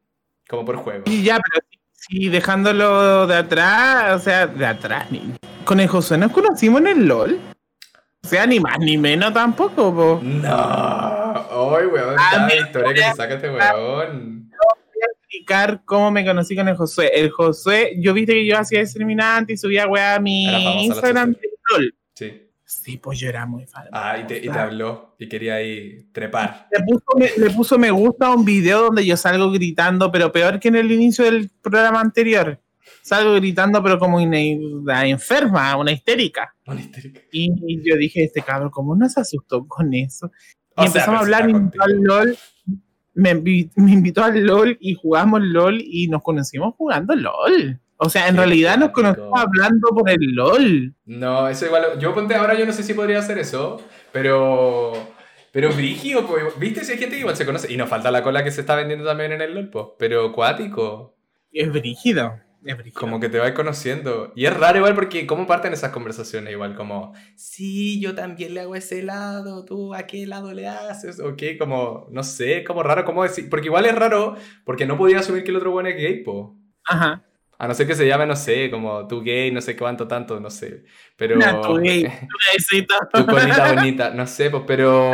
[0.50, 1.04] como por juego.
[1.06, 1.73] Y ya, pero
[2.08, 5.08] Sí, dejándolo de atrás, o sea, de atrás.
[5.64, 7.40] Con el José nos conocimos en el LOL.
[8.24, 10.20] O sea, ni más ni menos tampoco, po.
[10.22, 10.50] No.
[10.50, 14.50] Ay, weón, la historia que se saca este weón.
[14.50, 17.10] voy a explicar cómo me conocí con el José.
[17.14, 21.50] El José, yo viste que yo hacía discriminante y subía weá a mi Instagram de
[21.72, 21.96] LOL.
[22.16, 22.50] Sí.
[22.82, 23.86] Sí, pues yo era muy fan.
[23.92, 26.68] Ah, y te, y te habló y quería ahí trepar.
[26.72, 30.32] Le puso, me, le puso, me, gusta a un video donde yo salgo gritando, pero
[30.32, 32.60] peor que en el inicio del programa anterior.
[33.02, 36.56] Salgo gritando, pero como una, enferma, una histérica.
[36.66, 37.22] Una histérica.
[37.32, 37.50] Y,
[37.88, 40.32] yo dije, este cabrón, ¿cómo no se asustó con eso?
[40.78, 42.38] Y empezamos a hablar, me invitó al LOL.
[43.16, 47.80] Me, me invitó al LOL y jugamos LOL y nos conocimos jugando LOL.
[47.98, 50.96] O sea, en realidad nos conocemos hablando por el LOL.
[51.06, 52.00] No, eso igual.
[52.00, 53.82] Yo ponte ahora, yo no sé si podría hacer eso,
[54.12, 54.94] pero
[55.52, 56.84] Pero Brigio, pues, ¿viste?
[56.84, 57.72] Si hay gente que igual se conoce.
[57.72, 61.16] Y nos falta la cola que se está vendiendo también en el LOL, Pero cuático.
[61.52, 62.40] Es brígido.
[62.94, 64.32] Como que te vas conociendo.
[64.36, 68.62] Y es raro igual porque cómo parten esas conversaciones igual como, sí, yo también le
[68.62, 73.04] hago ese lado, tú a qué lado le haces, ok, como, no sé, como raro,
[73.04, 75.98] cómo decir, porque igual es raro porque no podía asumir que el otro bueno es
[75.98, 76.58] gay, po.
[76.86, 77.22] Ajá.
[77.58, 80.40] A no ser que se llame, no sé, como tú gay, no sé cuánto, tanto,
[80.40, 80.84] no sé.
[81.16, 81.38] Pero.
[81.38, 82.04] No, tú gay,
[83.14, 85.12] tu colita bonita, no sé, pues, pero.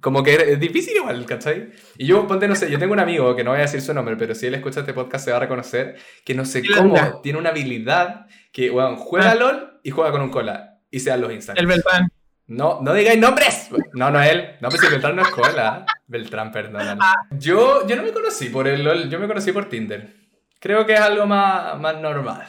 [0.00, 1.70] Como que es difícil igual, ¿cachai?
[1.96, 3.94] Y yo, ponte, no sé, yo tengo un amigo que no voy a decir su
[3.94, 7.20] nombre, pero si él escucha este podcast se va a reconocer que no sé cómo
[7.22, 9.34] tiene una habilidad que, bueno, juega ah.
[9.34, 11.62] LOL y juega con un cola y se dan los Instagram.
[11.62, 12.12] El Beltrán.
[12.46, 13.68] No, no digáis nombres.
[13.92, 14.56] No, no él.
[14.60, 15.84] No, pues si Beltrán no es cola.
[16.06, 16.98] Beltrán, perdón.
[17.00, 17.14] Ah.
[17.30, 20.14] Yo, yo no me conocí por el LOL, yo me conocí por Tinder.
[20.58, 22.46] Creo que es algo más, más normal.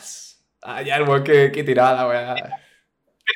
[0.61, 2.35] Hay algo que, que tirada, weá.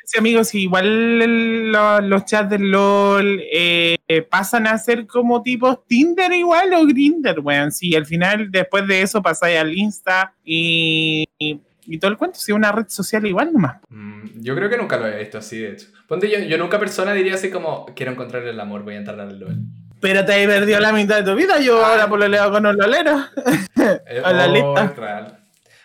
[0.05, 3.97] Sí, amigos, igual los chats del LOL eh,
[4.29, 7.71] pasan a ser como tipos Tinder igual o Grinder, weón.
[7.71, 12.51] Sí, al final, después de eso, pasáis al Insta y, y, todo el cuento, si
[12.51, 13.81] una red social igual nomás.
[13.89, 15.87] Mm, yo creo que nunca lo he visto así, de hecho.
[16.07, 19.19] Ponte, yo, yo nunca persona diría así como, quiero encontrar el amor, voy a entrar
[19.19, 19.57] al LOL.
[20.03, 22.61] Pero te has perdido la mitad de tu vida, yo ahora por lo leo con
[22.61, 23.21] los loleros.
[24.05, 24.93] Eh, a la lista.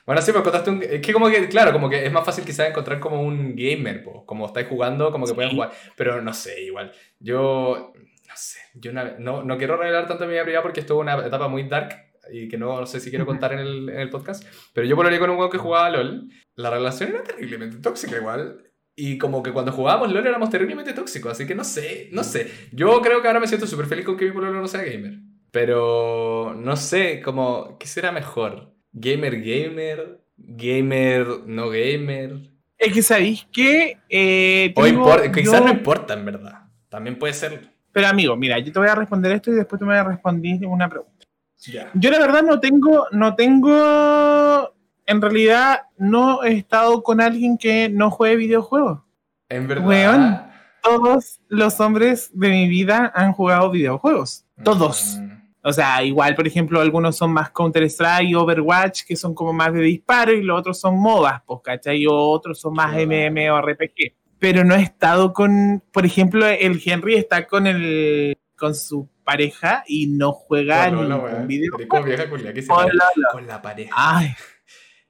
[0.05, 0.83] Bueno, sí, pues contaste un...
[0.83, 4.03] Es que como que, claro, como que es más fácil quizás encontrar como un gamer,
[4.27, 5.71] como estáis jugando, como que pueden jugar.
[5.97, 6.91] Pero no sé, igual.
[7.21, 11.14] Yo, no sé, yo no, no quiero revelar tanto mi vida privada porque estuvo una
[11.25, 11.95] etapa muy dark
[12.33, 14.45] y que no, sé si quiero contar en el, en el podcast.
[14.73, 16.29] Pero yo por con un juego que jugaba LOL.
[16.57, 18.68] La relación era terriblemente tóxica igual.
[19.01, 22.51] Y como que cuando jugábamos LOL éramos terriblemente tóxicos, así que no sé, no sé.
[22.73, 25.21] Yo creo que ahora me siento súper feliz con que mi pueblo no sea gamer.
[25.53, 28.75] Pero no sé, como, ¿qué será mejor?
[28.91, 30.21] ¿Gamer gamer?
[30.37, 32.51] ¿Gamer no gamer?
[32.77, 33.99] Es que sabéis que...
[34.09, 34.75] Eh,
[35.33, 36.65] quizás no importa en verdad.
[36.89, 37.71] También puede ser...
[37.93, 40.11] Pero amigo, mira, yo te voy a responder esto y después tú me vas a
[40.11, 41.25] responder una pregunta.
[41.95, 44.75] Yo la verdad no tengo, no tengo
[45.09, 49.01] en realidad no he estado con alguien que no juegue videojuegos.
[49.49, 50.53] En verdad.
[50.83, 54.45] todos los hombres de mi vida han jugado videojuegos.
[54.63, 55.17] Todos.
[55.19, 55.39] Mm.
[55.63, 59.73] O sea, igual, por ejemplo, algunos son más Counter-Strike y Overwatch, que son como más
[59.73, 62.07] de disparo, y los otros son MOBAs, pues, ¿cachai?
[62.07, 64.13] O otros son más MMORPG.
[64.39, 69.85] Pero no he estado con, por ejemplo, el Henry está con el con su pareja
[69.87, 72.05] y no juega ni ningún videojuego.
[73.33, 73.95] Con la pareja.
[73.97, 74.35] Ay.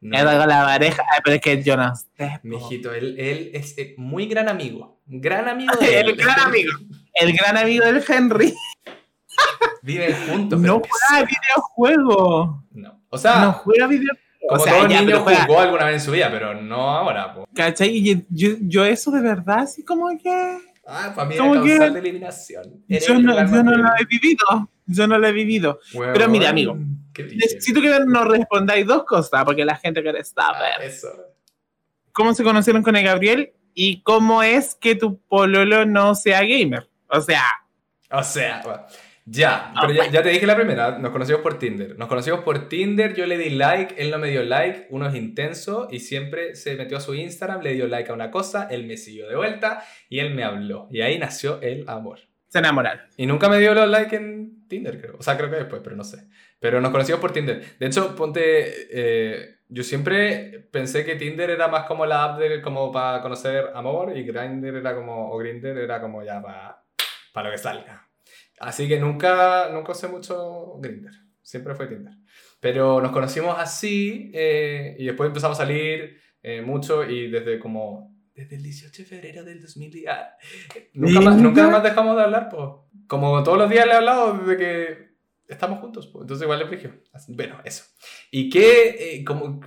[0.01, 0.19] No.
[0.19, 2.41] con la pareja, pero es que sé.
[2.45, 5.01] Mijito, él, él es eh, muy gran amigo.
[5.07, 6.71] Gran amigo de El gran amigo.
[7.15, 8.55] El gran amigo del Henry.
[9.83, 10.61] Viven juntos.
[10.61, 12.65] No juega videojuego.
[12.73, 13.03] No.
[13.09, 13.41] O sea.
[13.43, 14.29] No juega videojuego.
[14.49, 17.35] Como o sea, todo niño jugó alguna vez en su vida, pero no ahora.
[17.35, 17.47] Po.
[17.55, 17.91] ¿Cachai?
[17.91, 20.59] Y yo, yo, eso de verdad, así como que.
[20.91, 22.85] Ah, familia causal de eliminación.
[22.89, 24.71] Yo no, yo no, lo he vivido.
[24.87, 25.81] Yo no lo he vivido.
[25.93, 26.79] pero mira, amigo,
[27.19, 30.73] necesito que nos respondáis dos cosas, porque la gente quiere saber.
[30.79, 31.09] Ah, eso.
[32.13, 33.53] ¿Cómo se conocieron con el Gabriel?
[33.75, 36.89] Y cómo es que tu pololo no sea gamer.
[37.09, 37.45] O sea.
[38.11, 38.63] O sea.
[39.31, 41.99] Ya, pero ya, te dije la primera, nos conocimos por Tinder.
[41.99, 45.15] Nos conocimos por Tinder, yo le di like, él no me dio like, uno es
[45.15, 48.87] intenso y siempre se metió a su Instagram, le dio like a una cosa, él
[48.87, 50.89] me siguió de vuelta y él me habló.
[50.91, 52.21] Y ahí nació el amor.
[52.47, 53.05] Se enamoraron.
[53.19, 55.17] Y nunca me dio los likes en Tinder, creo.
[55.19, 56.27] O sea, creo que después, pero no sé.
[56.59, 57.63] Pero nos conocimos por Tinder.
[57.79, 58.41] De hecho, ponte,
[58.91, 63.67] eh, yo siempre pensé que Tinder era más como la app de, como para conocer
[63.75, 66.83] amor y Grindr era como, o Grindr era como ya para,
[67.35, 68.08] para lo que salga.
[68.61, 71.29] Así que nunca, nunca usé mucho Grindr.
[71.49, 72.13] Siempre fue Tinder.
[72.61, 78.15] Pero nos conocimos así eh, y después empezamos a salir eh, mucho y desde como...
[78.35, 80.09] Desde el 18 de febrero del 2010.
[80.09, 80.37] Ah,
[80.93, 82.69] nunca, más, nunca más dejamos de hablar, pues.
[83.07, 85.09] Como todos los días le he hablado desde que
[85.49, 86.25] estamos juntos, pues.
[86.25, 86.93] Entonces igual le dije.
[87.29, 87.85] Bueno, eso.
[88.31, 89.61] ¿Y qué, eh, como,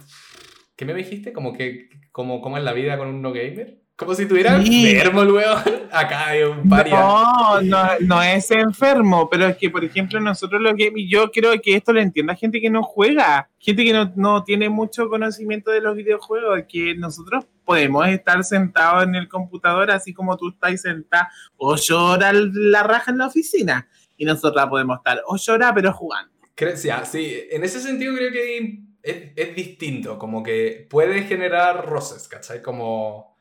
[0.75, 1.33] qué me dijiste?
[1.33, 3.80] Como que, como, como es la vida con un no gamer.
[4.01, 5.61] Como si tuviera enfermo el weón.
[5.91, 6.99] Acá hay un paria.
[6.99, 11.61] No, no, no es enfermo, pero es que, por ejemplo, nosotros los gamers, yo creo
[11.61, 15.69] que esto lo entienda gente que no juega, gente que no, no, tiene mucho conocimiento
[15.69, 20.81] de los videojuegos, que nosotros podemos estar sentados en el computador así como tú estás
[20.81, 21.27] sentado
[21.57, 23.87] o llora la raja en la oficina.
[24.17, 26.33] Y nosotros podemos estar o llora pero jugando.
[26.73, 31.85] Sí, ah, sí, en ese sentido creo que es, es distinto, como que puede generar
[31.85, 32.63] roces, ¿cachai?
[32.63, 33.37] Como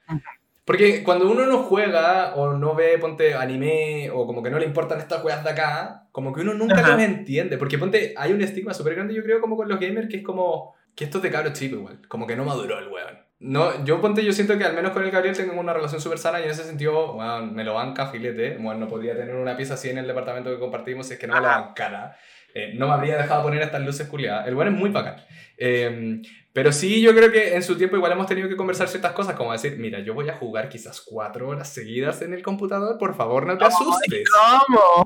[0.65, 4.67] porque cuando uno no juega o no ve, ponte, anime o como que no le
[4.67, 7.59] importan estas juegas de acá, como que uno nunca lo entiende.
[7.59, 10.23] Porque ponte, hay un estigma súper grande, yo creo, como con los gamers, que es
[10.23, 12.01] como que esto es de cabro chico igual.
[12.09, 13.19] Como que no maduró el weón.
[13.41, 16.19] no, yo ponte, yo siento que al menos con el Gabriel tengo una relación súper
[16.19, 18.57] sana y en ese sentido, bueno, me lo banca filete.
[18.59, 21.27] Bueno, no podría tener una pieza así en el departamento que compartimos si es que
[21.27, 22.17] no me lo bancara.
[22.55, 24.47] Eh, no me habría dejado poner estas luces culiadas.
[24.47, 25.17] El bueno es muy bacán.
[25.57, 26.21] Eh,
[26.53, 29.37] pero sí, yo creo que en su tiempo igual hemos tenido que conversar ciertas cosas,
[29.37, 33.15] como decir, mira, yo voy a jugar quizás cuatro horas seguidas en el computador, por
[33.15, 34.29] favor, no te asustes.
[34.67, 35.05] ¿Cómo?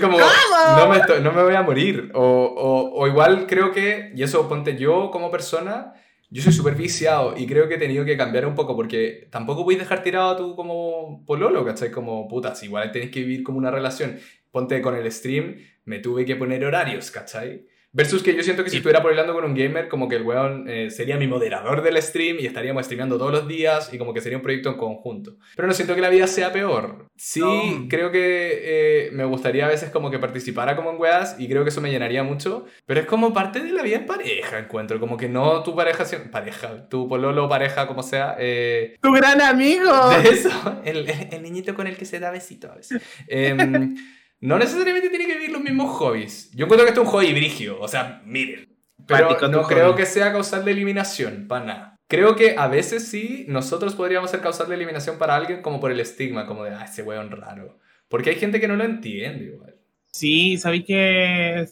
[0.00, 2.10] como, No, me no me voy a morir.
[2.14, 5.92] O, o, o, igual creo que, y eso ponte yo como persona,
[6.30, 9.64] yo soy súper viciado y creo que he tenido que cambiar un poco porque tampoco
[9.64, 11.90] puedes dejar tirado a tú como pololo, ¿cachai?
[11.90, 14.18] Como putas, igual tenés que vivir como una relación.
[14.50, 17.66] Ponte con el stream, me tuve que poner horarios, ¿cachai?
[17.96, 20.68] Versus que yo siento que si estuviera hablando con un gamer, como que el weón
[20.68, 24.20] eh, sería mi moderador del stream y estaríamos streameando todos los días y como que
[24.20, 25.36] sería un proyecto en conjunto.
[25.56, 27.06] Pero no siento que la vida sea peor.
[27.16, 31.48] Sí, creo que eh, me gustaría a veces como que participara como en weas y
[31.48, 32.66] creo que eso me llenaría mucho.
[32.84, 35.00] Pero es como parte de la vida en pareja, encuentro.
[35.00, 38.36] Como que no tu pareja, pareja, tu pololo, pareja, como sea.
[38.38, 40.10] Eh, tu gran amigo.
[40.10, 40.50] De eso,
[40.84, 43.00] el, el, niñito con el que se da besito a veces.
[44.40, 46.50] No necesariamente tiene que vivir los mismos hobbies.
[46.52, 48.68] Yo encuentro que esto es un hobby brigio, o sea, miren.
[49.06, 51.96] Pero no creo que sea causal de eliminación, para nada.
[52.08, 55.90] Creo que a veces sí, nosotros podríamos ser causal de eliminación para alguien como por
[55.90, 57.78] el estigma, como de, ah, ese weón raro.
[58.08, 59.74] Porque hay gente que no lo entiende igual.
[60.12, 61.66] Sí, ¿sabéis que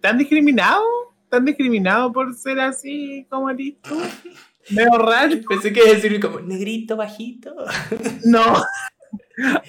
[0.00, 0.82] ¿Tan discriminado?
[1.28, 4.00] ¿Tan discriminado por ser así como eres tú?
[4.98, 5.36] Raro.
[5.48, 7.54] Pensé que iba a decir como negrito, bajito.
[8.24, 8.62] No.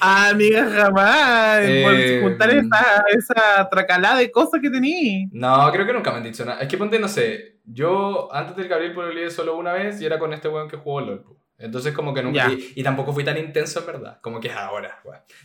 [0.02, 1.60] Ah, amiga, jamás.
[1.60, 5.28] por eh, juntar esa, esa tracalada de cosas que tenía.
[5.32, 6.60] No, creo que nunca me han dicho nada.
[6.62, 7.60] Es que ponte, no sé.
[7.66, 11.02] Yo antes del Gabriel por solo una vez y era con este weón que jugó
[11.02, 11.26] LOL.
[11.64, 12.52] Entonces, como que nunca.
[12.52, 14.18] Y, tampoco fui tan intenso, en verdad.
[14.22, 15.00] Como que es ahora,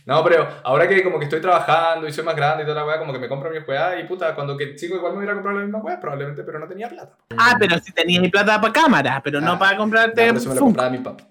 [0.05, 2.85] No, pero ahora que como que estoy trabajando y soy más grande y toda la
[2.85, 5.33] weá, como que me compro mi weá y puta, cuando que chico igual me hubiera
[5.33, 7.15] comprado la misma weá, probablemente, pero no tenía plata.
[7.37, 10.29] Ah, pero si tenía mi plata para cámara, pero no ah, para comprarte.
[10.29, 11.25] No, eso me lo compraba mi papá.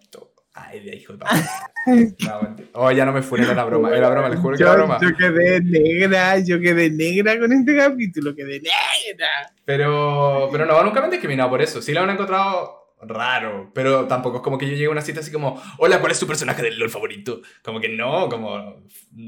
[0.66, 1.36] Ay, hijo de papá.
[1.88, 4.74] No, oh, ya no me fue, era la broma, era broma, les juro que era
[4.74, 4.98] broma.
[5.00, 9.50] Yo quedé negra, yo quedé negra con este capítulo, quedé negra.
[9.64, 11.80] Pero, pero no, nunca me han discriminado por eso.
[11.80, 15.20] Sí lo han encontrado raro, pero tampoco es como que yo llegue a una cita
[15.20, 17.40] así como, hola, ¿cuál es tu personaje del LOL favorito?
[17.62, 18.82] Como que no, como,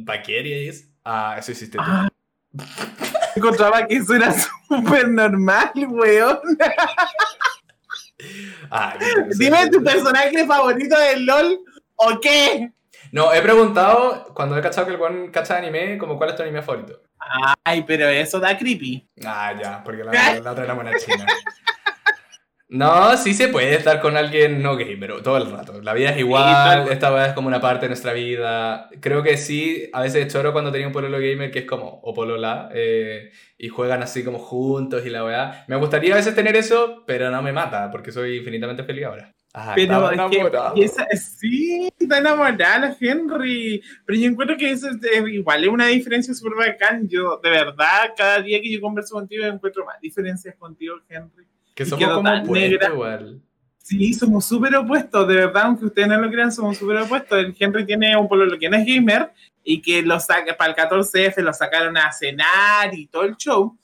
[0.04, 0.90] ¿para qué es?
[1.02, 1.84] Ah, eso hiciste tú.
[1.86, 2.10] Ah.
[3.36, 4.34] encontraba que eso era
[4.68, 6.40] súper normal, weón.
[8.70, 8.96] Ah,
[9.38, 11.60] Dime tu personaje favorito del LOL
[12.02, 12.72] ¿O qué?
[13.12, 16.42] No, he preguntado, cuando he cachado que el buen cacha anime, como cuál es tu
[16.42, 17.02] anime favorito.
[17.64, 19.06] Ay, pero eso da creepy.
[19.26, 21.26] Ah, ya, porque la, la otra era buena china.
[22.70, 25.82] No, sí se puede estar con alguien no gamer todo el rato.
[25.82, 28.88] La vida es igual, esta vez es como una parte de nuestra vida.
[29.00, 32.14] Creo que sí, a veces choro cuando tenía un pololo gamer que es como, o
[32.14, 35.64] polola, eh, y juegan así como juntos y la weá.
[35.66, 39.32] Me gustaría a veces tener eso, pero no me mata, porque soy infinitamente feliz ahora.
[39.74, 43.82] pero es que esa, sí, está enamorada Henry.
[44.06, 47.08] Pero yo encuentro que eso es, igual es una diferencia súper bacán.
[47.08, 51.46] Yo, de verdad, cada día que yo converso contigo, encuentro más diferencias contigo, Henry.
[51.74, 53.40] Que somos como opuestos igual.
[53.78, 57.38] Sí, somos súper opuestos, de verdad, aunque ustedes no lo crean, somos súper opuestos.
[57.38, 59.32] El Henry tiene un pololo que no es gamer
[59.64, 63.76] y que lo saca para el 14F, lo sacaron a cenar y todo el show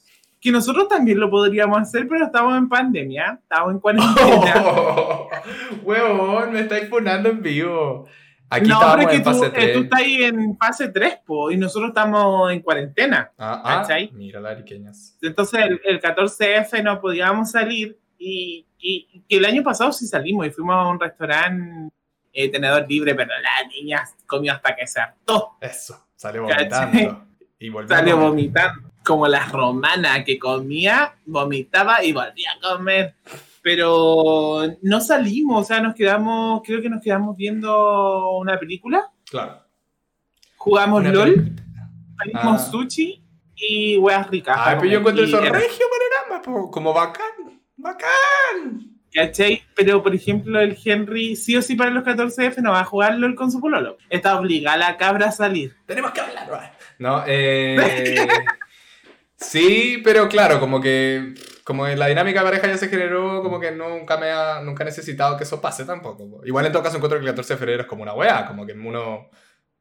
[0.46, 4.62] que nosotros también lo podríamos hacer, pero estamos en pandemia, estamos en cuarentena.
[4.64, 5.28] Oh,
[5.82, 8.06] huevón, me estáis poniendo en vivo.
[8.48, 11.56] Aquí no, pero es que tú, eh, tú, estás ahí en fase 3, po, y
[11.56, 13.32] nosotros estamos en cuarentena.
[13.36, 15.18] Ah, ah mira las ariqueñas.
[15.20, 20.46] Entonces el, el, 14F no podíamos salir y, y, que el año pasado sí salimos
[20.46, 21.92] y fuimos a un restaurante
[22.32, 25.56] eh, tenedor libre, pero la niña comió hasta que se hartó.
[25.60, 27.26] Eso, salió vomitando.
[27.58, 33.14] Y salió vomitando como la romana que comía, vomitaba y volvía a comer.
[33.66, 39.10] Pero no salimos, o sea, nos quedamos, creo que nos quedamos viendo una película.
[39.28, 39.60] Claro.
[40.56, 41.50] Jugamos LOL,
[42.16, 42.68] pedimos ah.
[42.70, 43.20] sushi
[43.56, 44.56] y weas ricas.
[44.56, 45.86] Ay, pero yo encuentro eso regio
[46.30, 49.00] panorama, como bacán, bacán.
[49.12, 49.64] ¿Cachai?
[49.74, 53.18] Pero, por ejemplo, el Henry, sí o sí para los 14F no va a jugar
[53.18, 53.98] LOL con su pololo.
[54.08, 55.74] Está obligada la cabra a salir.
[55.86, 58.28] Tenemos que hablar, No, eh...
[59.38, 61.34] Sí, pero claro, como que
[61.66, 64.86] como la dinámica de pareja ya se generó, como que nunca me ha, nunca he
[64.86, 66.40] necesitado que eso pase tampoco.
[66.44, 68.64] Igual en todo caso encuentro que el 14 de febrero es como una weá, como
[68.64, 69.28] que uno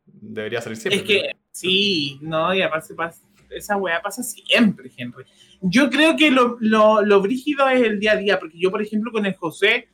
[0.04, 0.98] debería salir siempre.
[0.98, 3.22] Es que sí, no, y aparte pasa,
[3.52, 5.26] esa weá pasa siempre, Henry.
[5.62, 8.82] Yo creo que lo, lo, lo, brígido es el día a día, porque yo, por
[8.82, 9.90] ejemplo, con el José,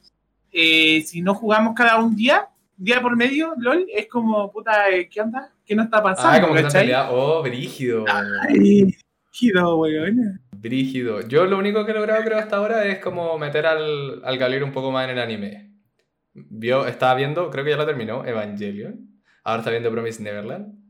[0.54, 5.10] eh, si no jugamos cada un día, día por medio, LOL, es como, puta, eh,
[5.10, 5.52] ¿qué onda?
[5.66, 6.38] ¿Qué no está pasando?
[6.38, 8.06] Ah, como que oh, brígido.
[8.08, 8.96] Ay.
[9.30, 10.40] Brígido, weón.
[10.62, 11.22] Brígido.
[11.28, 14.72] Yo lo único que he logrado, creo, hasta ahora es como meter al, al un
[14.72, 15.72] poco más en el anime.
[16.34, 19.10] vio, estaba viendo, creo que ya lo terminó, Evangelion.
[19.44, 20.82] Ahora está viendo Promise Neverland.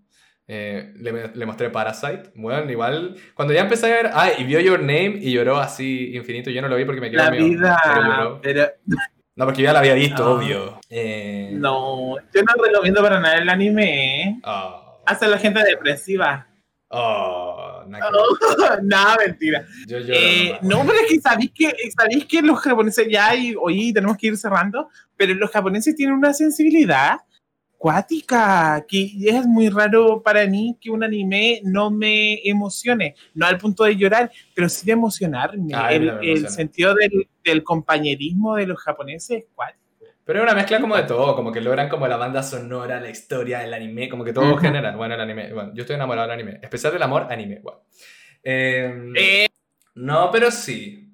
[0.46, 2.32] Eh, le, mostré Parasite.
[2.36, 3.16] Bueno, igual.
[3.34, 4.10] Cuando ya empecé a ver.
[4.14, 6.50] Ah, y vio Your Name y lloró así infinito.
[6.50, 8.40] Yo no lo vi porque me quedé La vida.
[8.42, 8.68] Pero
[9.38, 10.82] No, porque ya la había visto, obvio.
[10.90, 14.42] Eh, no, yo no recomiendo para nada el anime.
[14.44, 15.02] Oh.
[15.06, 16.48] Hasta la gente depresiva.
[16.90, 17.71] Oh,
[18.84, 19.66] nada, mentira.
[19.88, 23.94] Yo eh, no, pero es que sabéis que, sabéis que los japoneses ya, y hoy
[23.94, 27.20] tenemos que ir cerrando, pero los japoneses tienen una sensibilidad
[27.82, 33.58] cuática, que es muy raro para mí que un anime no me emocione, no al
[33.58, 35.74] punto de llorar, pero sí de emocionarme.
[36.22, 36.94] el, sentido
[37.44, 39.81] del, compañerismo de los japoneses es cuático.
[40.24, 43.10] Pero es una mezcla como de todo, como que logran como la banda sonora, la
[43.10, 44.96] historia, el anime, como que todo genera.
[44.96, 47.62] Bueno, el anime, bueno, yo estoy enamorado del anime, especial del amor, anime,
[48.44, 49.48] em, eh.
[49.96, 51.10] No, pero sí.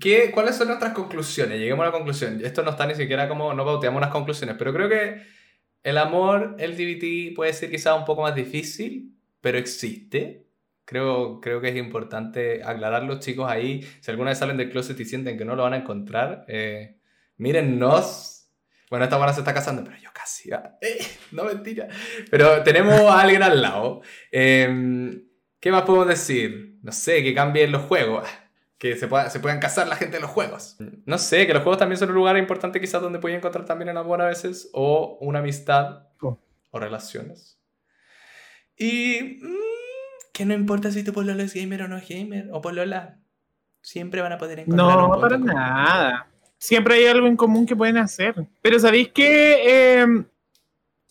[0.00, 1.58] ¿Qué, ¿Cuáles son nuestras conclusiones?
[1.58, 2.40] Lleguemos a la conclusión.
[2.44, 5.22] Esto no está ni siquiera como, no bauteamos unas conclusiones, pero creo que
[5.82, 10.46] el amor LGBT puede ser quizá un poco más difícil, pero existe.
[10.84, 13.82] Creo, creo que es importante aclararlo, chicos, ahí.
[14.00, 16.96] Si alguna vez salen del closet y sienten que no lo van a encontrar, eh,
[17.36, 18.39] mírennos.
[18.90, 20.52] Bueno, esta buena se está casando, pero yo casi.
[20.52, 20.98] Ah, eh,
[21.30, 21.88] no mentira.
[22.30, 24.02] Pero tenemos a alguien al lado.
[24.30, 25.24] Em,
[25.60, 26.78] ¿Qué más podemos decir?
[26.82, 28.26] No sé, que cambien los juegos
[28.80, 30.78] que se, pueda, se puedan casar la gente en los juegos.
[31.04, 33.90] No sé, que los juegos también son un lugar importante quizás donde pueden encontrar también
[33.90, 36.06] el amor a veces o una amistad
[36.70, 37.60] o relaciones.
[38.78, 42.62] Y mm, que no importa si tu pololo es gamer o no es gamer o
[42.62, 43.18] polola,
[43.82, 46.29] siempre van a poder encontrar No, para nada.
[46.60, 48.34] Siempre hay algo en común que pueden hacer.
[48.60, 50.00] Pero sabéis que...
[50.00, 50.24] Em,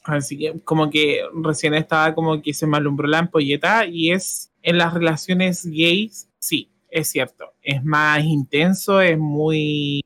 [0.03, 4.51] así que como que recién estaba como que se me alumbró la ampolleta y es
[4.61, 10.01] en las relaciones gays, sí, es cierto, es más intenso, es muy,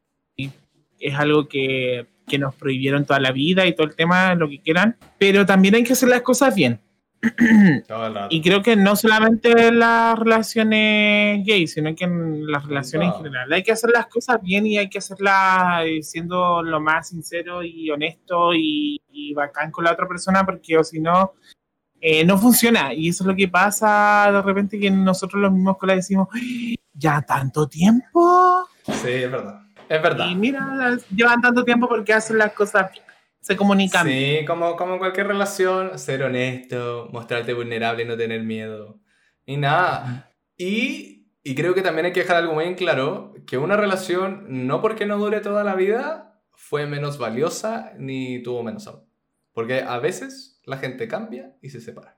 [1.00, 4.60] es algo que, que nos prohibieron toda la vida y todo el tema, lo que
[4.60, 6.80] quieran, pero también hay que hacer las cosas bien.
[8.30, 13.24] y creo que no solamente en las relaciones gays, sino que en las relaciones en
[13.24, 13.54] general.
[13.54, 17.64] Hay que hacer las cosas bien y hay que hacerlas eh, siendo lo más sincero
[17.64, 21.34] y honesto y, y bacán con la otra persona, porque o si no,
[22.02, 22.94] eh, no funciona.
[22.94, 26.28] Y eso es lo que pasa de repente que nosotros los mismos la decimos,
[26.94, 28.68] ya tanto tiempo.
[28.86, 29.62] Sí, es verdad.
[29.88, 30.28] Es verdad.
[30.30, 32.92] Y mira, llevan tanto tiempo porque hacen las cosas
[33.44, 34.08] se comunican.
[34.08, 39.02] Sí, como, como cualquier relación, ser honesto, mostrarte vulnerable no tener miedo.
[39.46, 40.32] Y nada.
[40.56, 44.46] Y, y creo que también hay que dejar algo muy en claro, que una relación,
[44.66, 49.04] no porque no dure toda la vida, fue menos valiosa ni tuvo menos amor.
[49.52, 52.18] Porque a veces la gente cambia y se separa.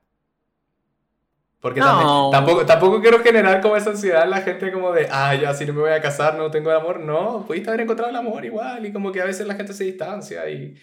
[1.58, 5.52] Porque tampoco, tampoco quiero generar como esa ansiedad en la gente como de, ah, ya
[5.54, 7.00] si no me voy a casar no tengo amor.
[7.00, 9.82] No, pudiste haber encontrado el amor igual y como que a veces la gente se
[9.82, 10.76] distancia y...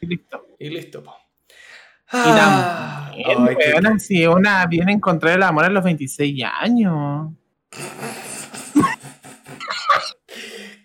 [0.00, 0.46] Y listo.
[0.58, 1.14] Y listo, po.
[2.12, 7.30] Ah, y si una viene a encontrar el amor a los 26 años.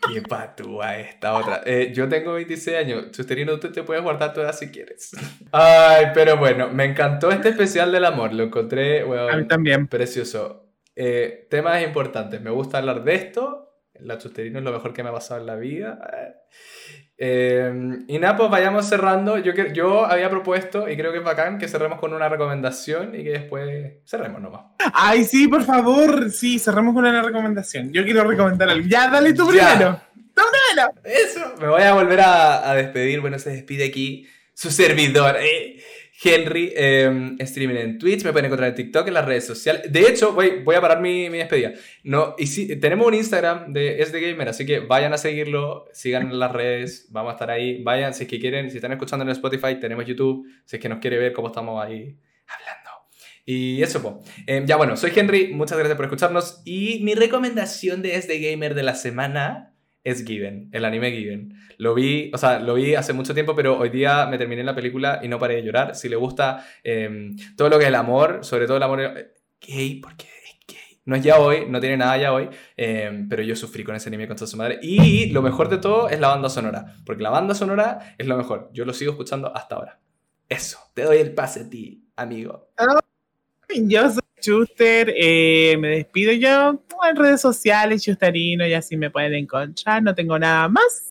[0.07, 1.63] Qué patúa esta otra.
[1.66, 3.11] Eh, yo tengo 26 años.
[3.11, 5.11] Chusterino, usted te puedes guardar toda si quieres.
[5.51, 8.32] Ay, pero bueno, me encantó este especial del amor.
[8.34, 9.88] Lo encontré, a mí también.
[9.88, 10.70] precioso.
[10.95, 12.39] Eh, temas importantes.
[12.39, 13.82] Me gusta hablar de esto.
[13.99, 15.99] La Chusterino es lo mejor que me ha pasado en la vida.
[17.18, 17.72] Eh,
[18.07, 19.38] y nada, pues vayamos cerrando.
[19.38, 23.24] Yo, yo había propuesto, y creo que es bacán, que cerremos con una recomendación y
[23.24, 24.66] que después cerremos nomás.
[24.93, 26.30] Ay, sí, por favor.
[26.32, 27.91] Sí, cerremos con una recomendación.
[27.91, 28.88] Yo quiero recomendar algo.
[28.88, 29.99] Ya, dale tú primero.
[30.36, 30.91] Tú primero.
[31.03, 31.55] Eso.
[31.61, 33.22] Me voy a volver a, a despedir.
[33.22, 35.38] Bueno, se despide aquí su servidor.
[35.39, 35.80] Eh.
[36.24, 39.84] Henry, eh, streaming en Twitch, me pueden encontrar en TikTok, en las redes sociales.
[39.91, 41.74] De hecho, voy, a parar mi, mi despedida.
[42.03, 46.39] No, y si, tenemos un Instagram de SD Gamer, así que vayan a seguirlo, sigan
[46.39, 47.84] las redes, vamos a estar ahí.
[47.84, 50.89] Vayan, si es que quieren, si están escuchando en Spotify, tenemos YouTube, si es que
[50.89, 52.91] nos quiere ver cómo estamos ahí hablando.
[53.45, 54.66] Y eso, pues.
[54.66, 56.61] ya bueno, soy Henry, muchas gracias por escucharnos.
[56.66, 59.74] Y mi recomendación de SD Gamer de la semana
[60.06, 61.53] es Given, el anime Given.
[61.78, 64.76] Lo vi, o sea, lo vi hace mucho tiempo, pero hoy día me terminé la
[64.76, 65.95] película y no paré de llorar.
[65.95, 69.34] Si le gusta em, todo lo que es el amor, sobre todo el amor eh,
[69.60, 71.01] gay, porque es gay.
[71.06, 74.10] No es ya hoy, no tiene nada ya hoy, em, pero yo sufrí con ese
[74.10, 74.80] anime con toda su madre.
[74.82, 78.38] Y lo mejor de todo es la banda sonora, porque la banda sonora es lo
[78.38, 78.70] mejor.
[78.74, 79.99] Yo lo sigo escuchando hasta ahora.
[80.47, 82.70] Eso, te doy el pase a ti, amigo.
[83.76, 86.80] Yo soy Chuster, eh, me despido yo
[87.10, 91.10] en redes sociales, Chusterino, y así me pueden encontrar, no tengo nada más.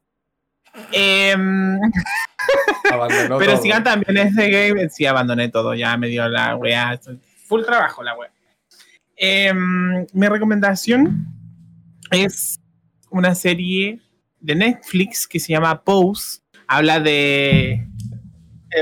[0.92, 1.78] Em,
[3.38, 7.00] pero sigan también ese game, sí, abandoné todo, ya me dio la wea,
[7.46, 8.30] full trabajo la wea.
[9.16, 11.26] Em, mi recomendación
[12.12, 12.60] es
[13.10, 14.00] una serie
[14.38, 16.40] de Netflix que se llama Pose.
[16.68, 17.84] habla de,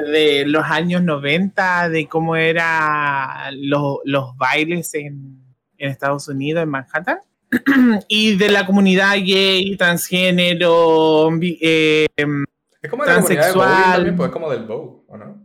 [0.01, 5.41] de los años 90, de cómo eran los bailes en,
[5.77, 7.19] Estados Unidos, en Manhattan,
[8.09, 14.15] y de la comunidad gay, transgénero, eh, es como de transexual.
[14.17, 15.43] pues es como del Vogue, ¿o no?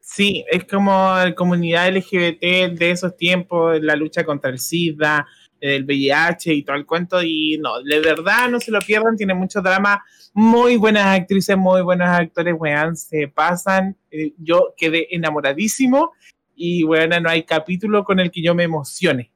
[0.00, 5.26] Sí, es como la comunidad LGBT de esos tiempos, la lucha contra el SIDA,
[5.60, 7.22] el VIH y todo el cuento.
[7.22, 10.04] Y no, de verdad no se lo pierdan, tiene mucho drama.
[10.32, 13.96] Muy buenas actrices, muy buenos actores, weón, se pasan.
[14.10, 16.12] Eh, yo quedé enamoradísimo
[16.54, 19.32] y bueno, no hay capítulo con el que yo me emocione.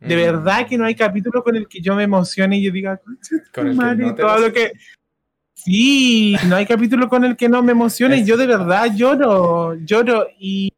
[0.00, 0.18] De mm.
[0.18, 3.00] verdad que no hay capítulo con el que yo me emocione y yo diga,
[3.52, 4.72] con el que no todo lo que.
[5.54, 8.24] Sí, no hay capítulo con el que no me emocione.
[8.24, 10.72] Yo de verdad lloro, lloro y,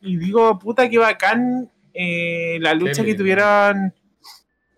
[0.00, 3.94] y digo, puta, qué bacán eh, la lucha que tuvieron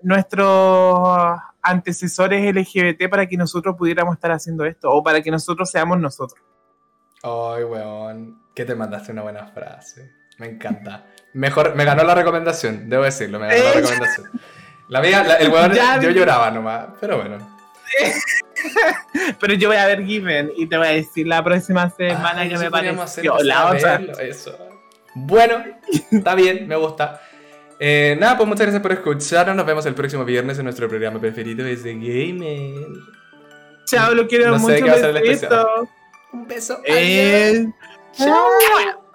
[0.07, 5.99] nuestros antecesores LGBT para que nosotros pudiéramos estar haciendo esto o para que nosotros seamos
[5.99, 6.41] nosotros.
[7.25, 10.13] Ay, weón, que te mandaste una buena frase.
[10.39, 11.07] Me encanta.
[11.33, 14.31] Mejor, me ganó la recomendación, debo decirlo, me ganó la recomendación.
[14.89, 17.39] La mía, el weón, yo lloraba nomás, pero bueno.
[19.41, 22.57] pero yo voy a ver Given y te voy a decir la próxima semana que
[22.57, 24.01] me pareció la otra.
[24.21, 24.57] Eso.
[25.17, 25.65] Bueno,
[26.13, 27.23] está bien, me gusta.
[27.79, 29.57] Eh, nada, pues muchas gracias por escucharnos.
[29.57, 32.89] Nos vemos el próximo viernes en nuestro programa preferido desde Gamer.
[33.85, 34.75] Chao, lo quiero mucho.
[34.75, 35.89] Sé qué va a ser el
[36.33, 36.81] Un beso.
[36.85, 37.67] Eh,
[38.13, 39.06] chao.